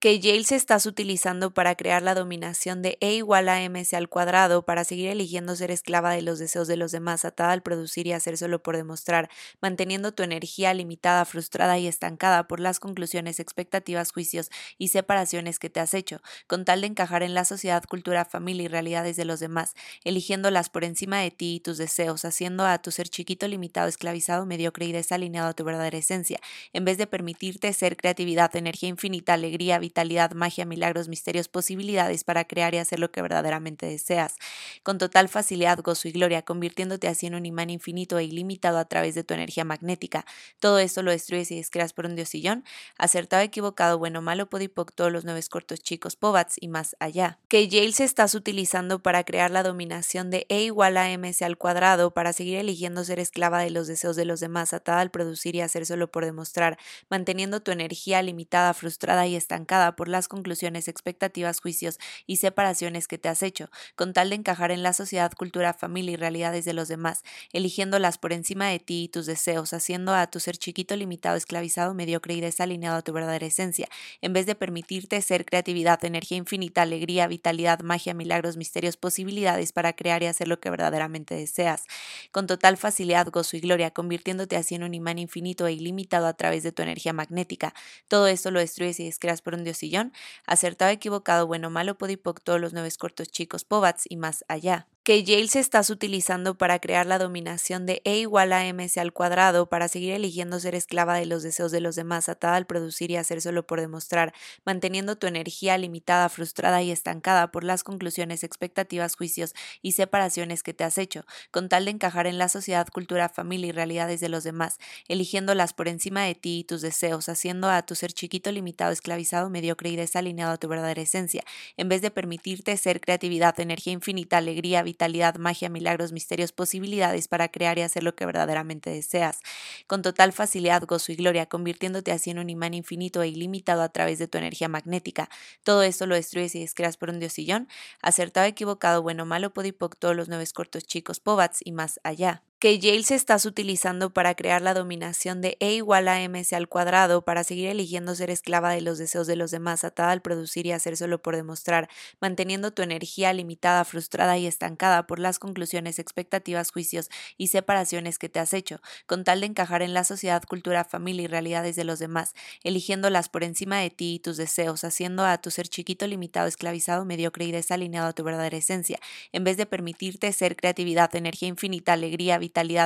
que 0.00 0.18
Yale 0.18 0.44
se 0.44 0.56
estás 0.56 0.86
utilizando 0.86 1.52
para 1.52 1.74
crear 1.74 2.00
la 2.00 2.14
dominación 2.14 2.80
de 2.80 2.96
E 3.02 3.12
igual 3.16 3.50
a 3.50 3.60
mc 3.60 3.92
al 3.92 4.08
cuadrado 4.08 4.64
para 4.64 4.82
seguir 4.84 5.10
eligiendo 5.10 5.54
ser 5.56 5.70
esclava 5.70 6.14
de 6.14 6.22
los 6.22 6.38
deseos 6.38 6.66
de 6.68 6.78
los 6.78 6.90
demás, 6.90 7.26
atada 7.26 7.52
al 7.52 7.62
producir 7.62 8.06
y 8.06 8.12
hacer 8.12 8.38
solo 8.38 8.62
por 8.62 8.78
demostrar, 8.78 9.28
manteniendo 9.60 10.12
tu 10.12 10.22
energía 10.22 10.72
limitada, 10.72 11.26
frustrada 11.26 11.78
y 11.78 11.86
estancada 11.86 12.48
por 12.48 12.60
las 12.60 12.80
conclusiones, 12.80 13.40
expectativas, 13.40 14.10
juicios 14.10 14.48
y 14.78 14.88
separaciones 14.88 15.58
que 15.58 15.68
te 15.68 15.80
has 15.80 15.92
hecho, 15.92 16.22
con 16.46 16.64
tal 16.64 16.80
de 16.80 16.86
encajar 16.86 17.22
en 17.22 17.34
la 17.34 17.44
sociedad, 17.44 17.84
cultura, 17.84 18.24
familia 18.24 18.64
y 18.64 18.68
realidades 18.68 19.16
de 19.16 19.26
los 19.26 19.38
demás, 19.38 19.74
eligiéndolas 20.04 20.70
por 20.70 20.84
encima 20.84 21.18
de 21.18 21.30
ti 21.30 21.56
y 21.56 21.60
tus 21.60 21.76
deseos, 21.76 22.24
haciendo 22.24 22.64
a 22.64 22.78
tu 22.78 22.90
ser 22.90 23.10
chiquito, 23.10 23.46
limitado, 23.46 23.86
esclavizado, 23.86 24.46
mediocre 24.46 24.86
y 24.86 24.92
desalineado 24.92 25.50
a 25.50 25.52
tu 25.52 25.62
verdadera 25.64 25.98
esencia, 25.98 26.40
en 26.72 26.86
vez 26.86 26.96
de 26.96 27.06
permitirte 27.06 27.70
ser 27.74 27.98
creatividad, 27.98 28.56
energía 28.56 28.88
infinita, 28.88 29.34
alegría, 29.34 29.78
vitalidad, 29.90 30.30
magia, 30.32 30.64
milagros, 30.64 31.08
misterios, 31.08 31.48
posibilidades 31.48 32.22
para 32.22 32.44
crear 32.44 32.74
y 32.74 32.78
hacer 32.78 33.00
lo 33.00 33.10
que 33.10 33.22
verdaderamente 33.22 33.86
deseas, 33.86 34.36
con 34.84 34.98
total 34.98 35.28
facilidad, 35.28 35.80
gozo 35.82 36.06
y 36.06 36.12
gloria, 36.12 36.42
convirtiéndote 36.42 37.08
así 37.08 37.26
en 37.26 37.34
un 37.34 37.44
imán 37.44 37.70
infinito 37.70 38.16
e 38.16 38.24
ilimitado 38.24 38.78
a 38.78 38.84
través 38.84 39.16
de 39.16 39.24
tu 39.24 39.34
energía 39.34 39.64
magnética. 39.64 40.24
Todo 40.60 40.78
esto 40.78 41.02
lo 41.02 41.10
destruyes 41.10 41.50
y 41.50 41.56
descreas 41.56 41.92
por 41.92 42.06
un 42.06 42.14
diosillón, 42.14 42.62
acertado, 42.98 43.42
equivocado, 43.42 43.98
bueno, 43.98 44.22
malo, 44.22 44.48
podipoc, 44.48 44.92
todos 44.94 45.10
los 45.10 45.24
nueve 45.24 45.40
cortos 45.50 45.80
chicos, 45.80 46.14
pobats 46.14 46.56
y 46.60 46.68
más 46.68 46.94
allá. 47.00 47.38
Que 47.48 47.66
Yale 47.66 47.92
se 47.92 48.04
estás 48.04 48.34
utilizando 48.34 49.02
para 49.02 49.24
crear 49.24 49.50
la 49.50 49.64
dominación 49.64 50.30
de 50.30 50.46
E 50.48 50.62
igual 50.62 50.96
a 50.98 51.08
mc 51.18 51.42
al 51.42 51.56
cuadrado 51.56 52.12
para 52.12 52.32
seguir 52.32 52.58
eligiendo 52.58 53.02
ser 53.02 53.18
esclava 53.18 53.60
de 53.62 53.70
los 53.70 53.88
deseos 53.88 54.16
de 54.16 54.24
los 54.24 54.38
demás, 54.38 54.72
atada 54.72 55.00
al 55.00 55.10
producir 55.10 55.56
y 55.56 55.62
hacer 55.62 55.86
solo 55.86 56.12
por 56.12 56.24
demostrar, 56.24 56.78
manteniendo 57.08 57.60
tu 57.60 57.72
energía 57.72 58.22
limitada, 58.22 58.72
frustrada 58.74 59.26
y 59.26 59.34
estancada 59.34 59.79
por 59.96 60.08
las 60.08 60.28
conclusiones, 60.28 60.88
expectativas, 60.88 61.60
juicios 61.60 61.98
y 62.26 62.36
separaciones 62.36 63.08
que 63.08 63.18
te 63.18 63.28
has 63.28 63.42
hecho, 63.42 63.70
con 63.96 64.12
tal 64.12 64.30
de 64.30 64.36
encajar 64.36 64.70
en 64.70 64.82
la 64.82 64.92
sociedad, 64.92 65.32
cultura, 65.32 65.74
familia 65.74 66.12
y 66.12 66.16
realidades 66.16 66.64
de 66.64 66.72
los 66.72 66.88
demás, 66.88 67.22
eligiéndolas 67.52 68.18
por 68.18 68.32
encima 68.32 68.68
de 68.68 68.78
ti 68.78 69.04
y 69.04 69.08
tus 69.08 69.26
deseos, 69.26 69.72
haciendo 69.72 70.14
a 70.14 70.26
tu 70.28 70.40
ser 70.40 70.56
chiquito, 70.56 70.96
limitado, 70.96 71.36
esclavizado, 71.36 71.94
mediocre 71.94 72.34
y 72.34 72.40
desalineado 72.40 72.98
a 72.98 73.02
tu 73.02 73.12
verdadera 73.12 73.46
esencia, 73.46 73.88
en 74.20 74.32
vez 74.32 74.46
de 74.46 74.54
permitirte 74.54 75.20
ser 75.22 75.44
creatividad, 75.44 76.04
energía 76.04 76.38
infinita, 76.38 76.82
alegría, 76.82 77.26
vitalidad, 77.26 77.80
magia, 77.80 78.14
milagros, 78.14 78.56
misterios, 78.56 78.96
posibilidades 78.96 79.72
para 79.72 79.92
crear 79.94 80.22
y 80.22 80.26
hacer 80.26 80.48
lo 80.48 80.60
que 80.60 80.70
verdaderamente 80.70 81.34
deseas, 81.34 81.84
con 82.32 82.46
total 82.46 82.76
facilidad, 82.76 83.28
gozo 83.30 83.56
y 83.56 83.60
gloria, 83.60 83.90
convirtiéndote 83.90 84.56
así 84.56 84.74
en 84.74 84.82
un 84.82 84.94
imán 84.94 85.18
infinito 85.18 85.66
e 85.66 85.72
ilimitado 85.72 86.26
a 86.26 86.34
través 86.34 86.62
de 86.62 86.72
tu 86.72 86.82
energía 86.82 87.12
magnética. 87.12 87.74
Todo 88.08 88.26
esto 88.26 88.50
lo 88.50 88.60
destruyes 88.60 89.00
y 89.00 89.04
descreas 89.04 89.42
por 89.42 89.54
un 89.54 89.64
sillón, 89.74 90.12
acertado, 90.46 90.90
equivocado, 90.90 91.46
bueno, 91.46 91.70
malo, 91.70 91.96
podipoc, 91.98 92.40
todos 92.42 92.60
los 92.60 92.72
nueve 92.72 92.90
cortos 92.98 93.28
chicos, 93.28 93.64
pobats 93.64 94.04
y 94.08 94.16
más 94.16 94.44
allá 94.48 94.86
que 95.02 95.24
Yale 95.24 95.48
se 95.48 95.60
estás 95.60 95.88
utilizando 95.88 96.58
para 96.58 96.78
crear 96.78 97.06
la 97.06 97.18
dominación 97.18 97.86
de 97.86 98.02
E 98.04 98.18
igual 98.18 98.52
a 98.52 98.64
mc 98.70 98.98
al 98.98 99.14
cuadrado 99.14 99.66
para 99.66 99.88
seguir 99.88 100.12
eligiendo 100.12 100.60
ser 100.60 100.74
esclava 100.74 101.16
de 101.16 101.24
los 101.24 101.42
deseos 101.42 101.72
de 101.72 101.80
los 101.80 101.96
demás, 101.96 102.28
atada 102.28 102.56
al 102.56 102.66
producir 102.66 103.10
y 103.10 103.16
hacer 103.16 103.40
solo 103.40 103.66
por 103.66 103.80
demostrar, 103.80 104.34
manteniendo 104.66 105.16
tu 105.16 105.26
energía 105.26 105.78
limitada, 105.78 106.28
frustrada 106.28 106.82
y 106.82 106.90
estancada 106.90 107.50
por 107.50 107.64
las 107.64 107.82
conclusiones, 107.82 108.44
expectativas, 108.44 109.16
juicios 109.16 109.54
y 109.80 109.92
separaciones 109.92 110.62
que 110.62 110.74
te 110.74 110.84
has 110.84 110.98
hecho, 110.98 111.24
con 111.50 111.70
tal 111.70 111.86
de 111.86 111.92
encajar 111.92 112.26
en 112.26 112.36
la 112.36 112.50
sociedad, 112.50 112.86
cultura, 112.88 113.30
familia 113.30 113.68
y 113.68 113.72
realidades 113.72 114.20
de 114.20 114.28
los 114.28 114.44
demás, 114.44 114.76
eligiéndolas 115.08 115.72
por 115.72 115.88
encima 115.88 116.24
de 116.24 116.34
ti 116.34 116.58
y 116.60 116.64
tus 116.64 116.82
deseos, 116.82 117.30
haciendo 117.30 117.70
a 117.70 117.82
tu 117.86 117.94
ser 117.94 118.12
chiquito, 118.12 118.52
limitado, 118.52 118.92
esclavizado, 118.92 119.48
mediocre 119.48 119.88
y 119.88 119.96
desalineado 119.96 120.52
a 120.52 120.58
tu 120.58 120.68
verdadera 120.68 121.00
esencia, 121.00 121.42
en 121.78 121.88
vez 121.88 122.02
de 122.02 122.10
permitirte 122.10 122.76
ser 122.76 123.00
creatividad, 123.00 123.58
energía 123.60 123.94
infinita, 123.94 124.36
alegría, 124.36 124.82
vitalidad, 124.90 125.36
magia, 125.36 125.68
milagros, 125.68 126.12
misterios, 126.12 126.52
posibilidades 126.52 127.28
para 127.28 127.48
crear 127.48 127.78
y 127.78 127.82
hacer 127.82 128.02
lo 128.02 128.14
que 128.14 128.26
verdaderamente 128.26 128.90
deseas, 128.90 129.40
con 129.86 130.02
total 130.02 130.32
facilidad, 130.32 130.82
gozo 130.86 131.12
y 131.12 131.16
gloria, 131.16 131.46
convirtiéndote 131.46 132.12
así 132.12 132.30
en 132.30 132.38
un 132.38 132.50
imán 132.50 132.74
infinito 132.74 133.22
e 133.22 133.28
ilimitado 133.28 133.82
a 133.82 133.88
través 133.88 134.18
de 134.18 134.28
tu 134.28 134.38
energía 134.38 134.68
magnética. 134.68 135.28
Todo 135.62 135.82
esto 135.82 136.06
lo 136.06 136.14
destruyes 136.14 136.54
y 136.54 136.60
descreas 136.60 136.96
por 136.96 137.10
un 137.10 137.20
diosillón, 137.20 137.68
acertado, 138.02 138.46
equivocado, 138.46 139.02
bueno, 139.02 139.26
malo, 139.26 139.52
podipoc, 139.52 139.96
todos 139.96 140.16
los 140.16 140.28
nueve 140.28 140.44
cortos 140.52 140.84
chicos, 140.84 141.20
pobats 141.20 141.60
y 141.64 141.72
más 141.72 142.00
allá 142.02 142.42
que 142.60 142.78
Yale 142.78 143.04
se 143.04 143.14
estás 143.14 143.46
utilizando 143.46 144.12
para 144.12 144.34
crear 144.34 144.60
la 144.60 144.74
dominación 144.74 145.40
de 145.40 145.56
E 145.60 145.72
igual 145.72 146.08
a 146.08 146.20
mc 146.28 146.52
al 146.52 146.68
cuadrado 146.68 147.24
para 147.24 147.42
seguir 147.42 147.68
eligiendo 147.68 148.14
ser 148.14 148.28
esclava 148.28 148.74
de 148.74 148.82
los 148.82 148.98
deseos 148.98 149.26
de 149.26 149.34
los 149.34 149.50
demás, 149.50 149.82
atada 149.82 150.12
al 150.12 150.20
producir 150.20 150.66
y 150.66 150.72
hacer 150.72 150.98
solo 150.98 151.22
por 151.22 151.36
demostrar, 151.36 151.88
manteniendo 152.20 152.70
tu 152.70 152.82
energía 152.82 153.32
limitada, 153.32 153.86
frustrada 153.86 154.36
y 154.36 154.46
estancada 154.46 155.06
por 155.06 155.20
las 155.20 155.38
conclusiones, 155.38 155.98
expectativas, 155.98 156.70
juicios 156.70 157.08
y 157.38 157.46
separaciones 157.46 158.18
que 158.18 158.28
te 158.28 158.40
has 158.40 158.52
hecho, 158.52 158.82
con 159.06 159.24
tal 159.24 159.40
de 159.40 159.46
encajar 159.46 159.80
en 159.80 159.94
la 159.94 160.04
sociedad, 160.04 160.42
cultura, 160.46 160.84
familia 160.84 161.22
y 161.24 161.28
realidades 161.28 161.76
de 161.76 161.84
los 161.84 161.98
demás, 161.98 162.34
eligiéndolas 162.62 163.30
por 163.30 163.42
encima 163.42 163.78
de 163.78 163.88
ti 163.88 164.16
y 164.16 164.18
tus 164.18 164.36
deseos, 164.36 164.84
haciendo 164.84 165.24
a 165.24 165.38
tu 165.38 165.50
ser 165.50 165.66
chiquito, 165.66 166.06
limitado, 166.06 166.46
esclavizado, 166.46 167.06
mediocre 167.06 167.46
y 167.46 167.52
desalineado 167.52 168.08
a 168.08 168.12
tu 168.12 168.22
verdadera 168.22 168.58
esencia, 168.58 168.98
en 169.32 169.44
vez 169.44 169.56
de 169.56 169.64
permitirte 169.64 170.30
ser 170.34 170.56
creatividad, 170.56 171.16
energía 171.16 171.48
infinita, 171.48 171.94
alegría, 171.94 172.38